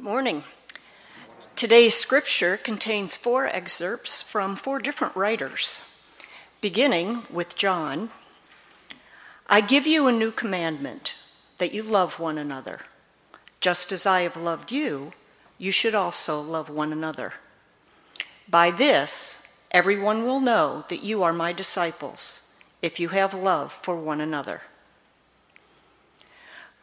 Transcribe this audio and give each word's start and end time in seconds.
Good 0.00 0.06
morning. 0.06 0.44
Today's 1.56 1.94
scripture 1.94 2.56
contains 2.56 3.18
four 3.18 3.46
excerpts 3.46 4.22
from 4.22 4.56
four 4.56 4.78
different 4.78 5.14
writers, 5.14 5.94
beginning 6.62 7.24
with 7.28 7.54
John. 7.54 8.08
I 9.46 9.60
give 9.60 9.86
you 9.86 10.06
a 10.06 10.12
new 10.12 10.32
commandment 10.32 11.16
that 11.58 11.74
you 11.74 11.82
love 11.82 12.18
one 12.18 12.38
another. 12.38 12.80
Just 13.60 13.92
as 13.92 14.06
I 14.06 14.22
have 14.22 14.38
loved 14.38 14.72
you, 14.72 15.12
you 15.58 15.70
should 15.70 15.94
also 15.94 16.40
love 16.40 16.70
one 16.70 16.94
another. 16.94 17.34
By 18.48 18.70
this, 18.70 19.54
everyone 19.70 20.24
will 20.24 20.40
know 20.40 20.86
that 20.88 21.02
you 21.02 21.22
are 21.22 21.34
my 21.34 21.52
disciples 21.52 22.54
if 22.80 22.98
you 22.98 23.10
have 23.10 23.34
love 23.34 23.70
for 23.70 23.96
one 23.96 24.22
another. 24.22 24.62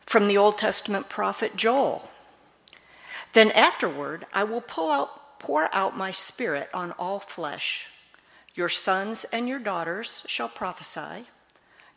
From 0.01 0.27
the 0.27 0.37
Old 0.37 0.59
Testament 0.59 1.09
prophet 1.09 1.55
Joel. 1.55 2.11
Then 3.37 3.51
afterward, 3.51 4.25
I 4.33 4.43
will 4.43 4.63
out, 4.79 5.37
pour 5.37 5.69
out 5.71 5.95
my 5.95 6.09
spirit 6.09 6.71
on 6.73 6.91
all 6.93 7.19
flesh. 7.19 7.85
Your 8.55 8.67
sons 8.67 9.25
and 9.25 9.47
your 9.47 9.59
daughters 9.59 10.23
shall 10.25 10.49
prophesy. 10.49 11.27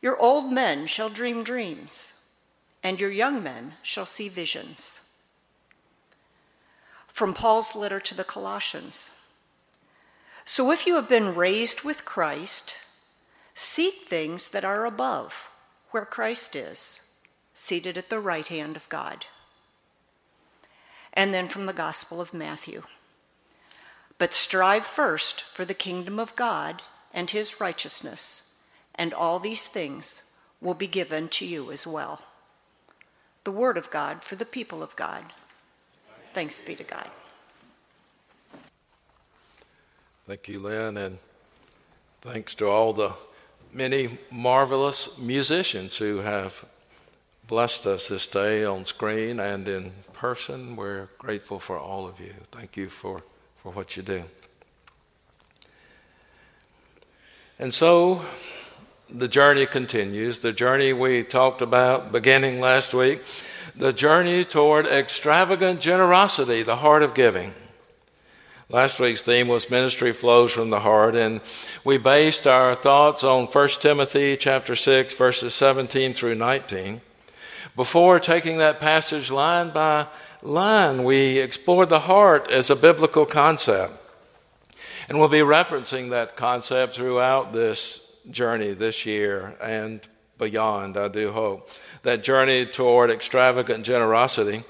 Your 0.02 0.20
old 0.20 0.52
men 0.52 0.86
shall 0.86 1.08
dream 1.08 1.42
dreams, 1.42 2.26
and 2.82 3.00
your 3.00 3.10
young 3.10 3.42
men 3.42 3.76
shall 3.80 4.04
see 4.04 4.28
visions. 4.28 5.08
From 7.06 7.32
Paul's 7.32 7.74
letter 7.74 8.00
to 8.00 8.14
the 8.14 8.22
Colossians. 8.22 9.10
So 10.44 10.70
if 10.70 10.86
you 10.86 10.96
have 10.96 11.08
been 11.08 11.34
raised 11.34 11.84
with 11.84 12.04
Christ, 12.04 12.80
seek 13.54 14.02
things 14.02 14.48
that 14.48 14.66
are 14.66 14.84
above, 14.84 15.48
where 15.90 16.04
Christ 16.04 16.54
is, 16.54 17.10
seated 17.54 17.96
at 17.96 18.10
the 18.10 18.20
right 18.20 18.48
hand 18.48 18.76
of 18.76 18.90
God 18.90 19.24
and 21.12 21.34
then 21.34 21.48
from 21.48 21.66
the 21.66 21.72
Gospel 21.72 22.20
of 22.20 22.34
Matthew. 22.34 22.84
But 24.18 24.34
strive 24.34 24.84
first 24.84 25.42
for 25.42 25.64
the 25.64 25.74
kingdom 25.74 26.18
of 26.18 26.36
God 26.36 26.82
and 27.12 27.30
his 27.30 27.60
righteousness, 27.60 28.58
and 28.94 29.12
all 29.14 29.38
these 29.38 29.66
things 29.66 30.30
will 30.60 30.74
be 30.74 30.86
given 30.86 31.28
to 31.28 31.46
you 31.46 31.72
as 31.72 31.86
well. 31.86 32.22
The 33.44 33.50
word 33.50 33.78
of 33.78 33.90
God 33.90 34.22
for 34.22 34.36
the 34.36 34.44
people 34.44 34.82
of 34.82 34.94
God. 34.96 35.24
Thanks 36.32 36.60
be 36.60 36.74
to 36.76 36.84
God. 36.84 37.08
Thank 40.26 40.46
you, 40.48 40.60
Lynn, 40.60 40.96
and 40.96 41.18
thanks 42.20 42.54
to 42.56 42.68
all 42.68 42.92
the 42.92 43.14
many 43.72 44.18
marvelous 44.30 45.18
musicians 45.18 45.96
who 45.96 46.18
have 46.18 46.64
blessed 47.50 47.84
us 47.84 48.06
this 48.06 48.28
day 48.28 48.64
on 48.64 48.84
screen 48.84 49.40
and 49.40 49.66
in 49.66 49.90
person. 50.12 50.76
We're 50.76 51.08
grateful 51.18 51.58
for 51.58 51.76
all 51.76 52.06
of 52.06 52.20
you. 52.20 52.32
Thank 52.52 52.76
you 52.76 52.88
for, 52.88 53.24
for 53.56 53.72
what 53.72 53.96
you 53.96 54.04
do. 54.04 54.22
And 57.58 57.74
so 57.74 58.22
the 59.10 59.26
journey 59.26 59.66
continues. 59.66 60.38
The 60.38 60.52
journey 60.52 60.92
we 60.92 61.24
talked 61.24 61.60
about 61.60 62.12
beginning 62.12 62.60
last 62.60 62.94
week, 62.94 63.20
the 63.74 63.92
journey 63.92 64.44
toward 64.44 64.86
extravagant 64.86 65.80
generosity, 65.80 66.62
the 66.62 66.76
heart 66.76 67.02
of 67.02 67.14
giving. 67.14 67.52
Last 68.68 69.00
week's 69.00 69.22
theme 69.22 69.48
was 69.48 69.68
ministry 69.68 70.12
flows 70.12 70.52
from 70.52 70.70
the 70.70 70.78
heart, 70.78 71.16
and 71.16 71.40
we 71.82 71.98
based 71.98 72.46
our 72.46 72.76
thoughts 72.76 73.24
on 73.24 73.46
1 73.46 73.68
Timothy 73.80 74.36
chapter 74.36 74.76
6, 74.76 75.16
verses 75.16 75.52
17 75.52 76.14
through 76.14 76.36
19. 76.36 77.00
Before 77.80 78.20
taking 78.20 78.58
that 78.58 78.78
passage 78.78 79.30
line 79.30 79.70
by 79.70 80.06
line, 80.42 81.02
we 81.02 81.38
explored 81.38 81.88
the 81.88 82.00
heart 82.00 82.50
as 82.50 82.68
a 82.68 82.76
biblical 82.76 83.24
concept. 83.24 83.94
And 85.08 85.18
we'll 85.18 85.30
be 85.30 85.38
referencing 85.38 86.10
that 86.10 86.36
concept 86.36 86.96
throughout 86.96 87.54
this 87.54 88.18
journey 88.30 88.74
this 88.74 89.06
year 89.06 89.56
and 89.62 90.06
beyond, 90.36 90.98
I 90.98 91.08
do 91.08 91.32
hope. 91.32 91.70
That 92.02 92.22
journey 92.22 92.66
toward 92.66 93.10
extravagant 93.10 93.86
generosity. 93.86 94.62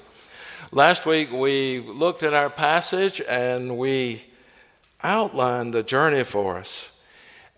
Last 0.71 1.05
week 1.05 1.33
we 1.33 1.79
looked 1.79 2.23
at 2.23 2.33
our 2.33 2.49
passage 2.49 3.21
and 3.27 3.77
we 3.77 4.23
outlined 5.03 5.73
the 5.73 5.83
journey 5.83 6.23
for 6.23 6.59
us. 6.59 6.97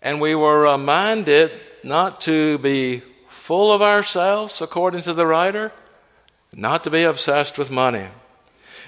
And 0.02 0.20
we 0.20 0.34
were 0.34 0.62
reminded 0.62 1.52
not 1.84 2.20
to 2.22 2.58
be 2.58 3.04
full 3.34 3.72
of 3.72 3.82
ourselves, 3.82 4.60
according 4.62 5.02
to 5.02 5.12
the 5.12 5.26
writer, 5.26 5.72
not 6.52 6.84
to 6.84 6.90
be 6.90 7.02
obsessed 7.02 7.58
with 7.58 7.70
money. 7.70 8.06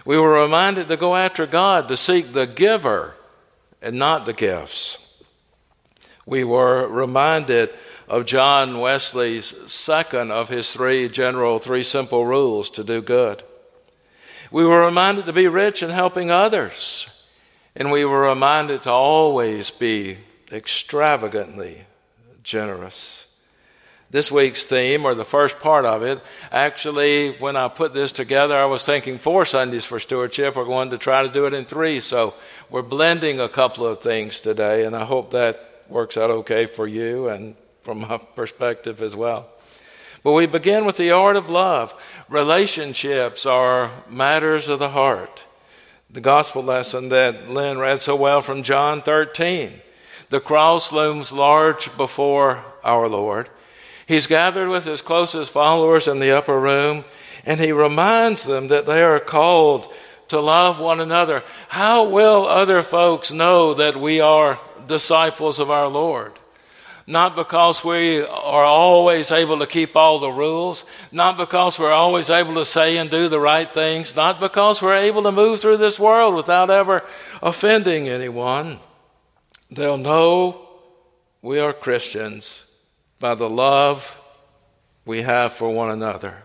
We 0.05 0.19
were 0.19 0.41
reminded 0.41 0.89
to 0.89 0.97
go 0.97 1.17
after 1.17 1.47
God, 1.47 1.89
to 1.89 1.97
seek 1.97 2.33
the 2.33 2.47
giver 2.47 3.15
and 3.83 3.99
not 3.99 4.25
the 4.25 4.33
gifts. 4.33 5.23
We 6.25 6.45
were 6.45 6.89
reminded 6.89 7.71
of 8.09 8.25
John 8.25 8.81
Wesley's 8.81 9.55
second 9.71 10.31
of 10.31 10.49
his 10.49 10.73
three 10.73 11.09
general, 11.09 11.59
three 11.59 11.83
simple 11.83 12.25
rules 12.25 12.71
to 12.71 12.85
do 12.85 13.03
good. 13.03 13.43
We 14.51 14.65
were 14.65 14.85
reminded 14.85 15.27
to 15.27 15.33
be 15.33 15.49
rich 15.49 15.83
in 15.83 15.91
helping 15.91 16.31
others. 16.31 17.09
And 17.75 17.91
we 17.91 18.05
were 18.05 18.23
reminded 18.23 18.83
to 18.83 18.91
always 18.91 19.71
be 19.71 20.19
extravagantly 20.51 21.85
generous. 22.43 23.26
This 24.11 24.31
week's 24.31 24.65
theme, 24.65 25.05
or 25.05 25.15
the 25.15 25.25
first 25.25 25.59
part 25.59 25.85
of 25.85 26.05
it, 26.05 26.21
actually, 26.53 27.33
when 27.33 27.57
I 27.57 27.67
put 27.67 27.93
this 27.93 28.13
together, 28.13 28.57
I 28.57 28.67
was 28.67 28.87
thinking 28.87 29.19
four 29.19 29.45
Sundays 29.45 29.85
for 29.85 29.99
stewardship. 29.99 30.55
We're 30.55 30.65
going 30.65 30.91
to 30.91 30.99
try 30.99 31.25
to 31.25 31.29
do 31.29 31.47
it 31.47 31.53
in 31.53 31.65
three. 31.65 31.99
So 31.99 32.35
we're 32.71 32.83
blending 32.83 33.41
a 33.41 33.49
couple 33.49 33.85
of 33.85 34.01
things 34.01 34.41
today, 34.41 34.85
and 34.85 34.95
I 34.95 35.05
hope 35.05 35.33
that 35.33 35.85
works 35.89 36.17
out 36.17 36.31
okay 36.31 36.67
for 36.67 36.87
you 36.87 37.29
and 37.29 37.57
from 37.83 38.01
my 38.01 38.19
perspective 38.19 39.03
as 39.03 39.17
well. 39.17 39.49
But 40.23 40.33
we 40.33 40.47
begin 40.47 40.85
with 40.85 40.97
the 40.97 41.11
art 41.11 41.37
of 41.37 41.51
love. 41.51 41.95
Relationships 42.29 43.45
are 43.45 43.91
matters 44.09 44.69
of 44.69 44.79
the 44.79 44.91
heart. 44.91 45.45
The 46.11 46.21
gospel 46.21 46.63
lesson 46.63 47.09
that 47.09 47.51
Lynn 47.51 47.79
read 47.79 48.01
so 48.01 48.15
well 48.15 48.41
from 48.41 48.63
John 48.63 49.03
13. 49.03 49.81
The 50.31 50.41
cross 50.41 50.93
looms 50.93 51.33
large 51.33 51.97
before 51.97 52.65
our 52.85 53.09
Lord. 53.09 53.51
He's 54.07 54.29
gathered 54.29 54.69
with 54.69 54.85
his 54.85 55.03
closest 55.03 55.51
followers 55.51 56.07
in 56.07 56.21
the 56.21 56.31
upper 56.31 56.59
room, 56.59 57.05
and 57.45 57.61
he 57.61 57.73
reminds 57.73 58.45
them 58.45 58.69
that 58.69 58.87
they 58.87 59.03
are 59.03 59.19
called 59.19 59.93
to 60.29 60.41
love 60.41 60.79
one 60.79 61.01
another. 61.01 61.43
How 61.69 62.05
will 62.05 62.47
other 62.47 62.85
folks 62.85 63.33
know 63.33 63.75
that 63.75 63.97
we 63.97 64.21
are 64.21 64.61
disciples 64.87 65.59
of 65.59 65.71
our 65.71 65.89
Lord? 65.89 66.39
Not 67.09 67.37
because 67.37 67.85
we 67.85 68.21
are 68.23 68.65
always 68.65 69.31
able 69.31 69.59
to 69.61 69.67
keep 69.67 69.95
all 69.95 70.19
the 70.19 70.31
rules, 70.31 70.85
not 71.13 71.37
because 71.37 71.79
we're 71.79 71.93
always 71.93 72.31
able 72.31 72.55
to 72.55 72.65
say 72.65 72.97
and 72.97 73.09
do 73.11 73.29
the 73.29 73.39
right 73.39 73.73
things, 73.73 74.15
not 74.17 74.41
because 74.41 74.83
we're 74.83 74.97
able 74.97 75.23
to 75.25 75.33
move 75.33 75.61
through 75.61 75.77
this 75.77 76.01
world 76.01 76.35
without 76.35 76.71
ever 76.71 77.05
offending 77.43 78.09
anyone. 78.09 78.81
They'll 79.71 79.99
know 79.99 80.69
we 81.43 81.61
are 81.61 81.73
Christians 81.73 82.66
by 83.19 83.35
the 83.35 83.49
love 83.49 84.21
we 85.05 85.23
have 85.23 85.53
for 85.53 85.73
one 85.73 85.91
another. 85.91 86.43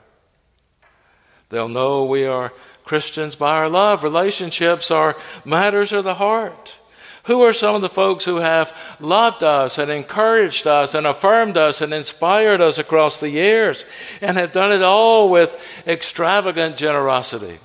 They'll 1.50 1.68
know 1.68 2.06
we 2.06 2.26
are 2.26 2.54
Christians 2.86 3.36
by 3.36 3.58
our 3.58 3.70
love. 3.70 4.04
Relationships 4.04 4.90
are 4.90 5.18
matters 5.44 5.92
of 5.92 6.04
the 6.04 6.16
heart. 6.16 6.78
Who 7.26 7.44
are 7.44 7.54
some 7.54 7.76
of 7.76 7.82
the 7.82 7.90
folks 7.90 8.26
who 8.26 8.38
have 8.38 8.76
loved 9.00 9.44
us 9.44 9.78
and 9.78 9.92
encouraged 9.92 10.66
us 10.66 10.96
and 10.96 11.06
affirmed 11.06 11.56
us 11.56 11.80
and 11.80 11.94
inspired 11.94 12.62
us 12.62 12.80
across 12.80 13.20
the 13.20 13.30
years 13.30 13.86
and 14.22 14.38
have 14.38 14.52
done 14.52 14.72
it 14.72 14.82
all 14.82 15.30
with 15.30 15.64
extravagant 15.86 16.78
generosity? 16.78 17.60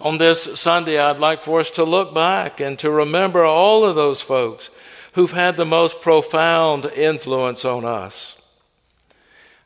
On 0.00 0.18
this 0.18 0.60
Sunday, 0.60 0.98
I'd 0.98 1.18
like 1.18 1.42
for 1.42 1.58
us 1.60 1.70
to 1.72 1.84
look 1.84 2.14
back 2.14 2.60
and 2.60 2.78
to 2.78 2.90
remember 2.90 3.44
all 3.44 3.84
of 3.84 3.96
those 3.96 4.20
folks 4.20 4.70
who've 5.16 5.32
had 5.32 5.56
the 5.56 5.64
most 5.64 6.02
profound 6.02 6.84
influence 6.84 7.64
on 7.64 7.86
us. 7.86 8.40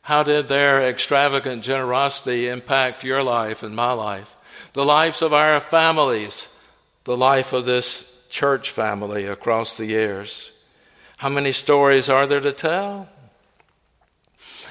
How 0.02 0.22
did 0.22 0.46
their 0.46 0.80
extravagant 0.80 1.64
generosity 1.64 2.46
impact 2.46 3.02
your 3.02 3.20
life 3.24 3.64
and 3.64 3.74
my 3.74 3.90
life? 3.90 4.36
The 4.74 4.84
lives 4.84 5.22
of 5.22 5.32
our 5.32 5.58
families, 5.58 6.46
the 7.02 7.16
life 7.16 7.52
of 7.52 7.64
this 7.64 8.24
church 8.28 8.70
family 8.70 9.26
across 9.26 9.76
the 9.76 9.86
years. 9.86 10.52
How 11.16 11.28
many 11.28 11.50
stories 11.50 12.08
are 12.08 12.28
there 12.28 12.40
to 12.40 12.52
tell? 12.52 13.08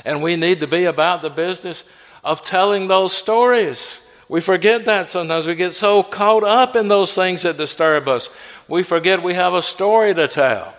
And 0.05 0.23
we 0.23 0.37
need 0.37 0.61
to 0.61 0.67
be 0.67 0.85
about 0.85 1.21
the 1.21 1.29
business 1.29 1.83
of 2.23 2.41
telling 2.41 2.87
those 2.87 3.11
stories. 3.11 3.99
We 4.29 4.39
forget 4.39 4.85
that 4.85 5.09
sometimes. 5.09 5.45
We 5.45 5.55
get 5.55 5.73
so 5.73 6.03
caught 6.03 6.43
up 6.45 6.77
in 6.77 6.87
those 6.87 7.15
things 7.15 7.41
that 7.41 7.57
disturb 7.57 8.07
us. 8.07 8.29
We 8.69 8.83
forget 8.83 9.23
we 9.23 9.33
have 9.33 9.55
a 9.55 9.63
story 9.63 10.13
to 10.13 10.27
tell. 10.27 10.75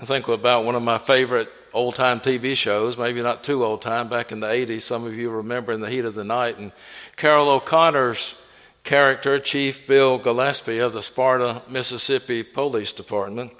I 0.00 0.04
think 0.04 0.26
about 0.26 0.64
one 0.64 0.74
of 0.74 0.82
my 0.82 0.98
favorite 0.98 1.48
old 1.72 1.94
time 1.94 2.18
TV 2.18 2.56
shows, 2.56 2.98
maybe 2.98 3.22
not 3.22 3.44
too 3.44 3.64
old 3.64 3.82
time, 3.82 4.08
back 4.08 4.32
in 4.32 4.40
the 4.40 4.48
80s. 4.48 4.82
Some 4.82 5.04
of 5.04 5.14
you 5.14 5.30
remember 5.30 5.72
In 5.72 5.80
the 5.80 5.88
Heat 5.88 6.04
of 6.04 6.16
the 6.16 6.24
Night. 6.24 6.58
And 6.58 6.72
Carroll 7.14 7.50
O'Connor's 7.50 8.34
character, 8.82 9.38
Chief 9.38 9.86
Bill 9.86 10.18
Gillespie 10.18 10.78
of 10.78 10.92
the 10.92 11.02
Sparta, 11.02 11.62
Mississippi 11.68 12.42
Police 12.42 12.92
Department. 12.92 13.52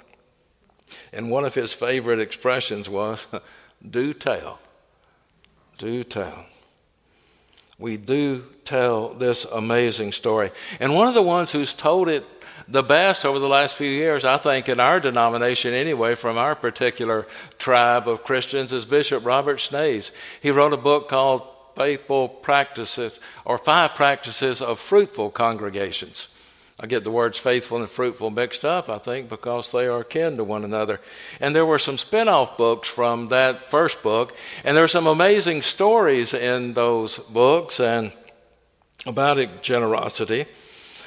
And 1.13 1.31
one 1.31 1.45
of 1.45 1.55
his 1.55 1.71
favorite 1.71 2.19
expressions 2.19 2.89
was, 2.89 3.25
do 3.89 4.13
tell. 4.13 4.59
Do 5.77 6.03
tell. 6.03 6.45
We 7.79 7.95
do 7.95 8.43
tell 8.65 9.13
this 9.13 9.45
amazing 9.45 10.11
story. 10.11 10.51
And 10.81 10.93
one 10.93 11.07
of 11.07 11.13
the 11.13 11.21
ones 11.21 11.53
who's 11.53 11.73
told 11.73 12.09
it 12.09 12.25
the 12.67 12.83
best 12.83 13.25
over 13.25 13.39
the 13.39 13.47
last 13.47 13.75
few 13.75 13.89
years, 13.89 14.25
I 14.25 14.37
think, 14.37 14.69
in 14.69 14.79
our 14.79 14.99
denomination 14.99 15.73
anyway, 15.73 16.13
from 16.13 16.37
our 16.37 16.55
particular 16.55 17.25
tribe 17.57 18.07
of 18.07 18.23
Christians, 18.23 18.73
is 18.73 18.85
Bishop 18.85 19.25
Robert 19.25 19.57
Schnase. 19.57 20.11
He 20.41 20.51
wrote 20.51 20.73
a 20.73 20.77
book 20.77 21.09
called 21.09 21.47
Faithful 21.75 22.27
Practices, 22.27 23.19
or 23.45 23.57
Five 23.57 23.95
Practices 23.95 24.61
of 24.61 24.77
Fruitful 24.77 25.31
Congregations. 25.31 26.35
I 26.81 26.87
get 26.87 27.03
the 27.03 27.11
words 27.11 27.37
faithful 27.37 27.77
and 27.77 27.89
fruitful 27.89 28.31
mixed 28.31 28.63
up, 28.63 28.87
I 28.87 28.99
think, 28.99 29.27
because 29.27 29.71
they 29.71 29.87
are 29.87 30.03
kin 30.03 30.37
to 30.37 30.45
one 30.45 30.63
another. 30.63 31.01
And 31.41 31.53
there 31.53 31.65
were 31.65 31.79
some 31.79 31.97
spin 31.97 32.29
off 32.29 32.57
books 32.57 32.87
from 32.87 33.27
that 33.27 33.67
first 33.67 34.01
book, 34.01 34.33
and 34.63 34.77
there 34.77 34.83
are 34.83 34.87
some 34.87 35.05
amazing 35.05 35.61
stories 35.61 36.33
in 36.33 36.73
those 36.75 37.17
books 37.19 37.81
and 37.81 38.13
about 39.05 39.61
generosity. 39.61 40.45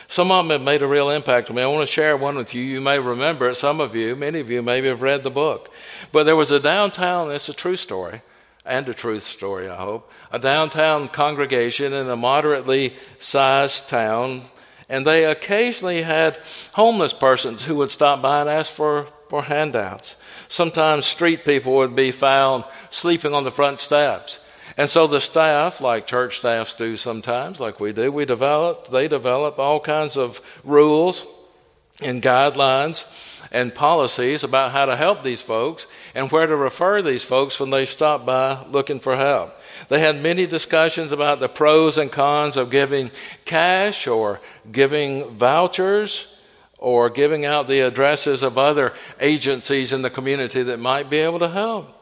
Some 0.08 0.30
of 0.30 0.44
them 0.44 0.50
have 0.50 0.60
made 0.60 0.82
a 0.82 0.86
real 0.86 1.08
impact 1.08 1.48
on 1.48 1.56
me. 1.56 1.62
I 1.62 1.66
want 1.66 1.88
to 1.88 1.92
share 1.92 2.18
one 2.18 2.36
with 2.36 2.54
you. 2.54 2.60
You 2.60 2.82
may 2.82 2.98
remember 2.98 3.48
it. 3.48 3.54
Some 3.54 3.80
of 3.80 3.94
you, 3.94 4.14
many 4.14 4.40
of 4.40 4.50
you, 4.50 4.60
maybe 4.60 4.88
have 4.88 5.00
read 5.00 5.22
the 5.22 5.30
book. 5.30 5.70
But 6.12 6.24
there 6.24 6.36
was 6.36 6.50
a 6.50 6.60
downtown, 6.60 7.30
it's 7.30 7.48
a 7.48 7.54
true 7.54 7.76
story, 7.76 8.20
and 8.66 8.86
a 8.90 8.94
truth 8.94 9.22
story, 9.22 9.70
I 9.70 9.76
hope, 9.76 10.10
a 10.30 10.38
downtown 10.38 11.08
congregation 11.08 11.94
in 11.94 12.10
a 12.10 12.16
moderately 12.16 12.92
sized 13.18 13.88
town. 13.88 14.42
And 14.92 15.06
they 15.06 15.24
occasionally 15.24 16.02
had 16.02 16.38
homeless 16.74 17.14
persons 17.14 17.64
who 17.64 17.76
would 17.76 17.90
stop 17.90 18.20
by 18.20 18.42
and 18.42 18.50
ask 18.50 18.70
for, 18.70 19.06
for 19.30 19.44
handouts. 19.44 20.16
Sometimes 20.48 21.06
street 21.06 21.46
people 21.46 21.74
would 21.76 21.96
be 21.96 22.12
found 22.12 22.64
sleeping 22.90 23.32
on 23.32 23.44
the 23.44 23.50
front 23.50 23.80
steps. 23.80 24.38
And 24.76 24.90
so 24.90 25.06
the 25.06 25.22
staff, 25.22 25.80
like 25.80 26.06
church 26.06 26.40
staffs 26.40 26.74
do 26.74 26.98
sometimes, 26.98 27.58
like 27.58 27.80
we 27.80 27.94
do, 27.94 28.12
we 28.12 28.26
develop, 28.26 28.88
they 28.88 29.08
develop 29.08 29.58
all 29.58 29.80
kinds 29.80 30.18
of 30.18 30.42
rules 30.62 31.26
and 32.02 32.22
guidelines 32.22 33.10
and 33.50 33.74
policies 33.74 34.44
about 34.44 34.72
how 34.72 34.86
to 34.86 34.96
help 34.96 35.22
these 35.22 35.42
folks 35.42 35.86
and 36.14 36.30
where 36.30 36.46
to 36.46 36.56
refer 36.56 37.02
these 37.02 37.24
folks 37.24 37.58
when 37.58 37.70
they 37.70 37.84
stop 37.84 38.24
by 38.24 38.64
looking 38.66 39.00
for 39.00 39.16
help. 39.16 39.54
They 39.88 40.00
had 40.00 40.22
many 40.22 40.46
discussions 40.46 41.12
about 41.12 41.40
the 41.40 41.48
pros 41.48 41.98
and 41.98 42.10
cons 42.10 42.56
of 42.56 42.70
giving 42.70 43.10
cash 43.44 44.06
or 44.06 44.40
giving 44.70 45.30
vouchers 45.36 46.34
or 46.78 47.10
giving 47.10 47.44
out 47.44 47.68
the 47.68 47.80
addresses 47.80 48.42
of 48.42 48.58
other 48.58 48.92
agencies 49.20 49.92
in 49.92 50.02
the 50.02 50.10
community 50.10 50.62
that 50.64 50.78
might 50.78 51.08
be 51.08 51.18
able 51.18 51.38
to 51.38 51.48
help. 51.48 52.01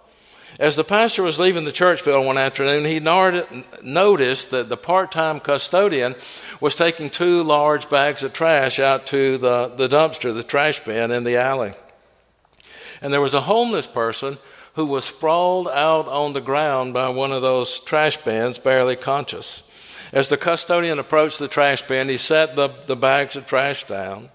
As 0.61 0.77
the 0.77 0.85
pastor 0.85 1.23
was 1.23 1.41
leaving 1.41 1.65
the 1.65 1.73
church 1.73 2.05
building 2.05 2.27
one 2.27 2.37
afternoon, 2.37 2.85
he 2.85 3.01
noticed 3.01 4.51
that 4.51 4.69
the 4.69 4.77
part 4.77 5.11
time 5.11 5.41
custodian 5.41 6.15
was 6.61 6.77
taking 6.77 7.09
two 7.09 7.43
large 7.43 7.89
bags 7.89 8.23
of 8.23 8.35
trash 8.35 8.79
out 8.79 9.07
to 9.07 9.39
the, 9.39 9.69
the 9.69 9.89
dumpster, 9.89 10.35
the 10.35 10.43
trash 10.43 10.81
bin 10.81 11.11
in 11.13 11.25
the 11.25 11.39
alley. 11.39 11.73
And 13.01 13.11
there 13.11 13.23
was 13.23 13.33
a 13.33 13.41
homeless 13.41 13.87
person 13.87 14.37
who 14.75 14.85
was 14.85 15.07
sprawled 15.07 15.67
out 15.67 16.07
on 16.09 16.33
the 16.33 16.43
ground 16.43 16.93
by 16.93 17.09
one 17.09 17.33
of 17.33 17.41
those 17.41 17.81
trash 17.81 18.19
bins, 18.19 18.59
barely 18.59 18.97
conscious. 18.97 19.63
As 20.13 20.29
the 20.29 20.37
custodian 20.37 20.99
approached 20.99 21.39
the 21.39 21.49
trash 21.49 21.81
bin, 21.81 22.11
he 22.11 22.19
set 22.19 22.55
the, 22.55 22.69
the 22.85 22.97
bags 22.97 23.35
of 23.35 23.47
trash 23.47 23.85
down. 23.85 24.29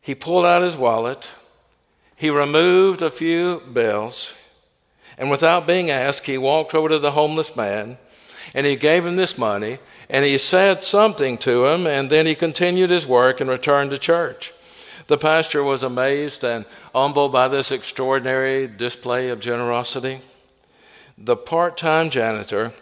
He 0.00 0.16
pulled 0.16 0.46
out 0.46 0.62
his 0.62 0.76
wallet. 0.76 1.28
He 2.16 2.28
removed 2.28 3.02
a 3.02 3.10
few 3.10 3.62
bills. 3.72 4.34
And 5.18 5.30
without 5.30 5.66
being 5.66 5.90
asked, 5.90 6.26
he 6.26 6.38
walked 6.38 6.74
over 6.74 6.88
to 6.88 6.98
the 6.98 7.12
homeless 7.12 7.56
man 7.56 7.98
and 8.54 8.66
he 8.66 8.76
gave 8.76 9.04
him 9.06 9.16
this 9.16 9.38
money 9.38 9.78
and 10.08 10.24
he 10.24 10.38
said 10.38 10.84
something 10.84 11.38
to 11.38 11.66
him 11.66 11.86
and 11.86 12.10
then 12.10 12.26
he 12.26 12.34
continued 12.34 12.90
his 12.90 13.06
work 13.06 13.40
and 13.40 13.50
returned 13.50 13.90
to 13.90 13.98
church. 13.98 14.52
The 15.06 15.18
pastor 15.18 15.62
was 15.62 15.82
amazed 15.82 16.44
and 16.44 16.64
humbled 16.94 17.32
by 17.32 17.48
this 17.48 17.70
extraordinary 17.70 18.66
display 18.66 19.28
of 19.28 19.40
generosity. 19.40 20.20
The 21.16 21.36
part 21.36 21.76
time 21.76 22.10
janitor, 22.10 22.72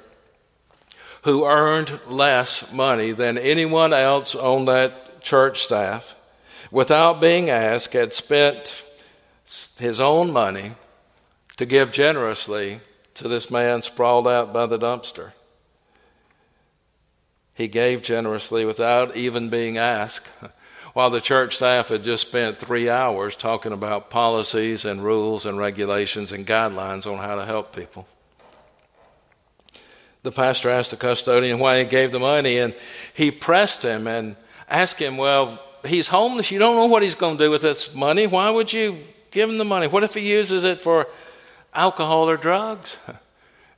who 1.23 1.47
earned 1.47 2.01
less 2.07 2.73
money 2.73 3.13
than 3.13 3.39
anyone 3.39 3.93
else 3.93 4.35
on 4.35 4.65
that 4.65 5.23
church 5.23 5.63
staff, 5.63 6.15
without 6.71 7.21
being 7.21 7.49
asked, 7.49 7.93
had 7.93 8.13
spent 8.13 8.85
his 9.79 10.01
own 10.01 10.33
money 10.33 10.73
to 11.56 11.67
give 11.67 11.93
generously 11.93 12.81
to 13.15 13.29
this 13.29 13.51
man 13.51 13.83
sprawled 13.83 14.27
out 14.27 14.53
by 14.53 14.67
the 14.67 14.79
dumpster. 14.79 15.33
He 17.55 17.69
gave 17.69 18.03
generously 18.03 18.65
without 18.65 19.17
even 19.17 19.49
being 19.49 19.79
asked, 19.79 20.27
while 20.93 21.11
the 21.11 21.21
church 21.21 21.56
staff 21.56 21.89
had 21.89 22.03
just 22.03 22.27
spent 22.27 22.59
three 22.59 22.89
hours 22.89 23.37
talking 23.37 23.73
about 23.73 24.11
policies 24.11 24.85
and 24.85 25.05
rules 25.05 25.47
and 25.47 25.59
regulations 25.59 26.33
and 26.33 26.47
guidelines 26.47 27.11
on 27.11 27.19
how 27.19 27.37
to 27.37 27.45
help 27.45 27.75
people. 27.75 28.06
The 30.23 30.33
pastor 30.33 30.71
asked 30.71 30.91
the 30.91 30.97
custodian 30.97 31.59
why 31.59 31.79
he 31.79 31.85
gave 31.85 32.11
the 32.11 32.19
money, 32.19 32.59
and 32.59 32.75
he 33.12 33.31
pressed 33.31 33.83
him 33.83 34.06
and 34.06 34.37
asked 34.69 34.99
him, 34.99 35.17
Well, 35.17 35.61
he's 35.85 36.09
homeless. 36.09 36.51
You 36.51 36.59
don't 36.59 36.77
know 36.77 36.87
what 36.87 37.03
he's 37.03 37.15
going 37.15 37.39
to 37.39 37.45
do 37.45 37.51
with 37.51 37.62
this 37.62 37.95
money. 37.95 38.27
Why 38.27 38.51
would 38.51 38.73
you 38.73 38.99
give 39.31 39.51
him 39.51 39.59
the 39.59 39.65
money? 39.65 39.87
What 39.87 40.03
if 40.03 40.15
he 40.15 40.29
uses 40.29 40.65
it 40.65 40.81
for 40.81 41.09
alcohol 41.75 42.29
or 42.29 42.37
drugs? 42.37 42.97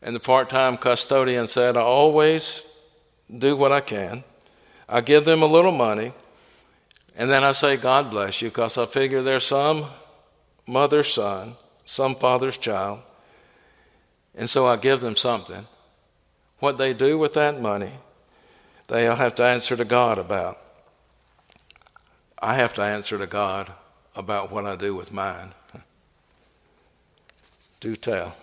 And 0.03 0.15
the 0.15 0.21
part 0.21 0.51
time 0.51 0.77
custodian 0.77 1.49
said, 1.49 1.77
I 1.77 1.81
always 1.81 2.65
do 3.37 3.57
what 3.57 3.73
I 3.73 3.81
can. 3.81 4.23
I 4.89 5.01
give 5.01 5.25
them 5.25 5.43
a 5.43 5.47
little 5.47 5.73
money, 5.73 6.13
and 7.17 7.29
then 7.29 7.43
I 7.43 7.51
say, 7.51 7.77
God 7.77 8.11
bless 8.11 8.41
you, 8.41 8.49
because 8.49 8.79
I 8.79 8.87
figure 8.87 9.21
there's 9.21 9.45
some 9.45 9.87
mother's 10.65 11.13
son, 11.13 11.57
some 11.85 12.15
father's 12.15 12.57
child, 12.57 13.01
and 14.35 14.49
so 14.49 14.67
I 14.67 14.77
give 14.77 15.01
them 15.01 15.17
something. 15.17 15.67
What 16.61 16.79
they 16.79 16.93
do 16.93 17.19
with 17.19 17.35
that 17.35 17.61
money, 17.61 17.95
they'll 18.87 19.17
have 19.17 19.35
to 19.37 19.45
answer 19.45 19.77
to 19.77 19.85
God 19.85 20.19
about. 20.19 20.59
I 22.39 22.55
have 22.55 22.75
to 22.75 22.83
answer 22.83 23.19
to 23.19 23.27
God 23.27 23.73
about 24.15 24.53
what 24.53 24.67
I 24.67 24.77
do 24.77 24.95
with 24.95 25.13
mine 25.13 25.53
do 27.81 27.97
tell. 27.97 28.35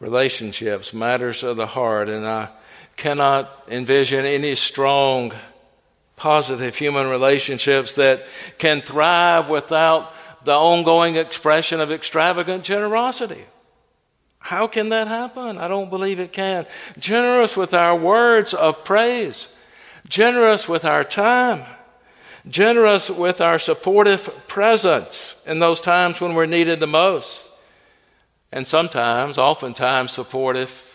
Relationships, 0.00 0.92
matters 0.92 1.42
of 1.42 1.56
the 1.56 1.66
heart, 1.66 2.08
and 2.08 2.26
I 2.26 2.48
cannot 2.96 3.64
envision 3.68 4.24
any 4.24 4.54
strong, 4.54 5.32
positive 6.16 6.74
human 6.74 7.08
relationships 7.08 7.94
that 7.94 8.24
can 8.58 8.82
thrive 8.82 9.48
without 9.48 10.12
the 10.44 10.54
ongoing 10.54 11.16
expression 11.16 11.80
of 11.80 11.92
extravagant 11.92 12.64
generosity. 12.64 13.44
How 14.38 14.66
can 14.66 14.88
that 14.88 15.06
happen? 15.06 15.56
I 15.56 15.68
don't 15.68 15.88
believe 15.88 16.18
it 16.18 16.32
can. 16.32 16.66
Generous 16.98 17.56
with 17.56 17.74
our 17.74 17.96
words 17.96 18.54
of 18.54 18.84
praise, 18.84 19.46
generous 20.08 20.68
with 20.68 20.84
our 20.84 21.04
time 21.04 21.64
generous 22.48 23.08
with 23.08 23.40
our 23.40 23.58
supportive 23.58 24.46
presence 24.48 25.36
in 25.46 25.58
those 25.58 25.80
times 25.80 26.20
when 26.20 26.34
we're 26.34 26.46
needed 26.46 26.80
the 26.80 26.86
most, 26.86 27.52
and 28.50 28.66
sometimes, 28.66 29.38
oftentimes, 29.38 30.12
supportive 30.12 30.88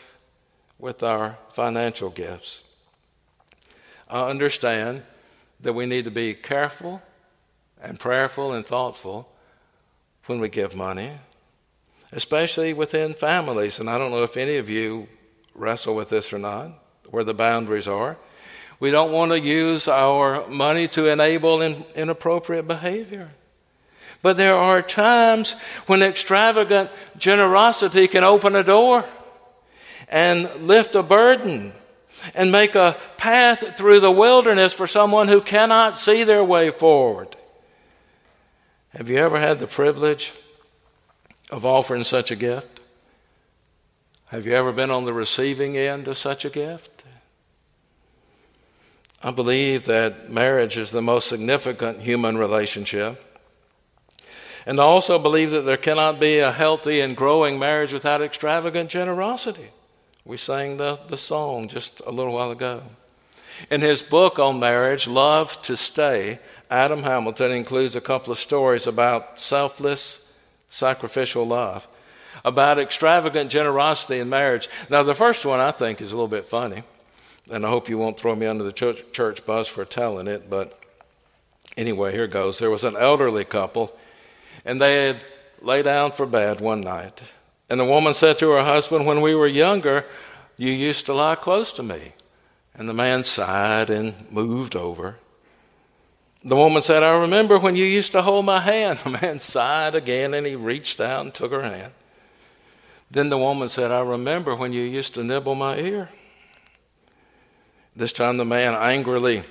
with 0.78 1.02
our 1.02 1.38
financial 1.54 2.10
gifts. 2.10 2.64
I 4.10 4.30
understand 4.30 5.04
that 5.60 5.74
we 5.74 5.86
need 5.86 6.06
to 6.06 6.12
be 6.12 6.34
careful 6.34 7.02
and 7.82 8.00
prayerful 8.00 8.54
and 8.54 8.66
thoughtful 8.66 9.30
when 10.26 10.40
we 10.40 10.50
give 10.50 10.76
money, 10.76 11.14
especially 12.12 12.74
within 12.74 13.14
families. 13.14 13.80
And 13.80 13.90
I 13.90 13.98
don't 13.98 14.12
know 14.12 14.24
if 14.24 14.38
any 14.38 14.58
of 14.58 14.70
you 14.70 15.08
wrestle 15.56 15.96
with 15.96 16.10
this 16.10 16.32
or 16.32 16.40
not, 16.40 16.72
where 17.10 17.24
the 17.24 17.34
boundaries 17.34 17.88
are. 17.88 18.18
We 18.80 18.92
don't 18.92 19.12
want 19.12 19.32
to 19.32 19.40
use 19.40 19.88
our 19.88 20.48
money 20.48 20.88
to 20.90 21.08
enable 21.08 21.62
in, 21.62 21.84
inappropriate 21.96 22.68
behavior. 22.68 23.32
But 24.22 24.38
there 24.38 24.56
are 24.56 24.82
times 24.82 25.56
when 25.86 26.04
extravagant 26.04 26.90
generosity 27.18 28.08
can 28.08 28.24
open 28.24 28.56
a 28.56 28.64
door 28.64 29.06
and 30.10 30.50
lift 30.68 30.96
a 30.96 31.04
burden 31.04 31.74
and 32.34 32.52
make 32.52 32.76
a 32.76 32.98
path 33.18 33.78
through 33.78 34.00
the 34.00 34.12
wilderness 34.12 34.74
for 34.74 34.88
someone 34.88 35.28
who 35.28 35.42
cannot 35.42 35.98
see 35.98 36.24
their 36.24 36.44
way 36.44 36.70
forward. 36.70 37.36
Have 38.90 39.10
you 39.10 39.18
ever 39.18 39.40
had 39.40 39.60
the 39.60 39.68
privilege 39.68 40.34
of 41.52 41.66
offering 41.66 42.04
such 42.04 42.32
a 42.32 42.36
gift? 42.36 42.80
Have 44.30 44.46
you 44.46 44.54
ever 44.54 44.72
been 44.72 44.92
on 44.92 45.06
the 45.06 45.14
receiving 45.14 45.78
end 45.78 46.08
of 46.08 46.18
such 46.18 46.44
a 46.44 46.50
gift? 46.50 46.97
I 49.24 49.32
believe 49.32 49.86
that 49.86 50.30
marriage 50.30 50.78
is 50.78 50.92
the 50.92 51.02
most 51.02 51.28
significant 51.28 52.02
human 52.02 52.38
relationship. 52.38 53.24
And 54.66 54.80
I 54.80 54.84
also 54.84 55.18
believe 55.18 55.52
that 55.52 55.62
there 55.62 55.78
cannot 55.78 56.20
be 56.20 56.40
a 56.40 56.52
healthy 56.52 57.00
and 57.00 57.16
growing 57.16 57.58
marriage 57.58 57.94
without 57.94 58.22
extravagant 58.22 58.90
generosity. 58.90 59.70
We 60.26 60.38
sang 60.38 60.78
the, 60.78 61.00
the 61.08 61.18
song 61.18 61.68
just 61.68 62.02
a 62.06 62.12
little 62.12 62.34
while 62.34 62.52
ago. 62.52 62.84
In 63.72 63.82
his 63.82 64.02
book 64.02 64.38
on 64.38 64.60
marriage, 64.60 65.08
Love 65.08 65.60
to 65.64 65.76
Stay, 65.76 66.40
Adam 66.70 67.04
Hamilton 67.04 67.52
includes 67.52 67.96
a 67.96 68.02
couple 68.02 68.32
of 68.32 68.38
stories 68.38 68.86
about 68.86 69.40
selfless, 69.40 70.38
sacrificial 70.70 71.48
love, 71.48 71.88
about 72.46 72.78
extravagant 72.78 73.50
generosity 73.50 74.20
in 74.20 74.30
marriage. 74.30 74.70
Now, 74.90 75.02
the 75.02 75.16
first 75.16 75.46
one 75.46 75.60
I 75.60 75.72
think 75.72 76.02
is 76.02 76.12
a 76.12 76.16
little 76.16 76.28
bit 76.28 76.46
funny, 76.46 76.84
and 77.52 77.66
I 77.66 77.70
hope 77.70 77.90
you 77.90 77.98
won't 77.98 78.20
throw 78.20 78.36
me 78.36 78.46
under 78.46 78.64
the 78.64 78.72
church, 78.72 79.04
church 79.12 79.46
bus 79.46 79.68
for 79.68 79.86
telling 79.86 80.28
it, 80.28 80.50
but 80.50 80.80
anyway, 81.76 82.12
here 82.12 82.28
goes. 82.28 82.60
There 82.60 82.70
was 82.70 82.84
an 82.84 82.96
elderly 82.98 83.46
couple, 83.46 83.96
and 84.66 84.82
they 84.82 85.08
had 85.08 85.24
lay 85.62 85.82
down 85.82 86.12
for 86.12 86.26
bed 86.26 86.62
one 86.62 86.82
night. 86.82 87.22
And 87.70 87.80
the 87.80 87.86
woman 87.86 88.14
said 88.14 88.40
to 88.40 88.50
her 88.52 88.64
husband, 88.64 89.06
When 89.06 89.22
we 89.22 89.36
were 89.36 89.48
younger, 89.48 90.06
you 90.58 90.72
used 90.72 91.06
to 91.08 91.14
lie 91.14 91.36
close 91.36 91.74
to 91.74 91.84
me. 91.84 92.14
And 92.74 92.88
the 92.88 92.94
man 92.94 93.24
sighed 93.24 93.90
and 93.90 94.32
moved 94.32 94.76
over. 94.76 95.18
The 96.44 96.56
woman 96.56 96.82
said, 96.82 97.04
I 97.04 97.18
remember 97.18 97.60
when 97.60 97.76
you 97.76 97.86
used 97.86 98.12
to 98.14 98.22
hold 98.22 98.46
my 98.46 98.62
hand. 98.62 99.00
The 99.04 99.10
man 99.10 99.40
sighed 99.40 99.96
again 99.96 100.34
and 100.34 100.46
he 100.46 100.56
reached 100.56 101.00
out 101.00 101.26
and 101.26 101.34
took 101.34 101.52
her 101.52 101.64
hand. 101.64 101.94
Then 103.10 103.30
the 103.30 103.38
woman 103.38 103.70
said, 103.70 103.92
I 103.92 104.02
remember 104.02 104.56
when 104.56 104.74
you 104.74 104.84
used 104.84 105.14
to 105.16 105.24
nibble 105.24 105.56
my 105.56 105.78
ear. 105.78 106.10
This 107.98 108.14
time 108.14 108.38
the 108.38 108.46
man 108.46 108.76
angrily 108.76 109.42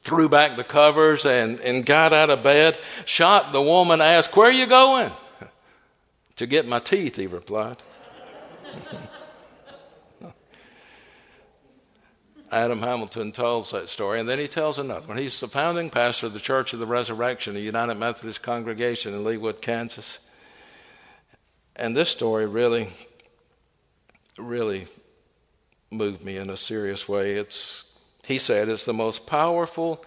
threw 0.00 0.28
back 0.28 0.56
the 0.56 0.64
covers 0.64 1.24
and, 1.24 1.60
and 1.60 1.86
got 1.86 2.12
out 2.12 2.28
of 2.28 2.42
bed. 2.42 2.76
shot 3.04 3.52
the 3.52 3.62
woman 3.62 4.00
asked, 4.00 4.36
Where 4.36 4.48
are 4.48 4.52
you 4.52 4.66
going? 4.66 5.12
to 6.36 6.46
get 6.48 6.66
my 6.66 6.80
teeth, 6.80 7.14
he 7.14 7.28
replied. 7.28 7.76
Adam 12.50 12.80
Hamilton 12.80 13.30
tells 13.30 13.70
that 13.70 13.88
story, 13.88 14.18
and 14.18 14.28
then 14.28 14.40
he 14.40 14.48
tells 14.48 14.80
another 14.80 15.06
one. 15.06 15.16
He's 15.16 15.38
the 15.38 15.46
founding 15.46 15.88
pastor 15.88 16.26
of 16.26 16.32
the 16.34 16.40
Church 16.40 16.72
of 16.72 16.80
the 16.80 16.86
Resurrection, 16.86 17.54
a 17.54 17.60
United 17.60 17.94
Methodist 17.94 18.42
congregation 18.42 19.14
in 19.14 19.22
Leawood, 19.22 19.60
Kansas. 19.60 20.18
And 21.76 21.96
this 21.96 22.08
story 22.08 22.46
really, 22.46 22.88
really 24.36 24.88
moved 25.92 26.24
me 26.24 26.36
in 26.36 26.50
a 26.50 26.56
serious 26.56 27.08
way. 27.08 27.34
It's, 27.34 27.84
he 28.24 28.38
said, 28.38 28.68
it's 28.68 28.84
the 28.84 28.92
most 28.92 29.26
powerful 29.26 30.04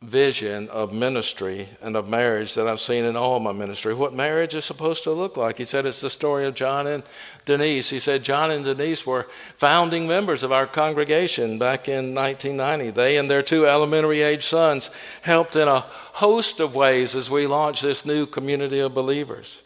vision 0.00 0.68
of 0.68 0.92
ministry 0.92 1.68
and 1.82 1.96
of 1.96 2.08
marriage 2.08 2.54
that 2.54 2.68
I've 2.68 2.78
seen 2.78 3.04
in 3.04 3.16
all 3.16 3.40
my 3.40 3.50
ministry. 3.50 3.94
What 3.94 4.14
marriage 4.14 4.54
is 4.54 4.64
supposed 4.64 5.02
to 5.04 5.10
look 5.10 5.36
like. 5.36 5.58
He 5.58 5.64
said 5.64 5.86
it's 5.86 6.00
the 6.00 6.08
story 6.08 6.46
of 6.46 6.54
John 6.54 6.86
and 6.86 7.02
Denise. 7.44 7.90
He 7.90 7.98
said 7.98 8.22
John 8.22 8.52
and 8.52 8.64
Denise 8.64 9.04
were 9.04 9.26
founding 9.56 10.06
members 10.06 10.44
of 10.44 10.52
our 10.52 10.68
congregation 10.68 11.58
back 11.58 11.88
in 11.88 12.14
1990. 12.14 12.90
They 12.90 13.16
and 13.16 13.28
their 13.28 13.42
two 13.42 13.66
elementary 13.66 14.22
age 14.22 14.44
sons 14.44 14.88
helped 15.22 15.56
in 15.56 15.66
a 15.66 15.80
host 15.80 16.60
of 16.60 16.76
ways 16.76 17.16
as 17.16 17.28
we 17.28 17.48
launched 17.48 17.82
this 17.82 18.06
new 18.06 18.24
community 18.24 18.78
of 18.78 18.94
believers. 18.94 19.62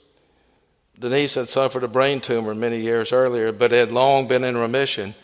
Denise 1.02 1.34
had 1.34 1.48
suffered 1.48 1.82
a 1.82 1.88
brain 1.88 2.20
tumor 2.20 2.54
many 2.54 2.80
years 2.80 3.12
earlier, 3.12 3.50
but 3.50 3.72
had 3.72 3.90
long 3.90 4.28
been 4.28 4.44
in 4.44 4.56
remission, 4.56 5.16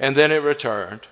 and 0.00 0.16
then 0.16 0.32
it 0.32 0.42
returned. 0.42 1.02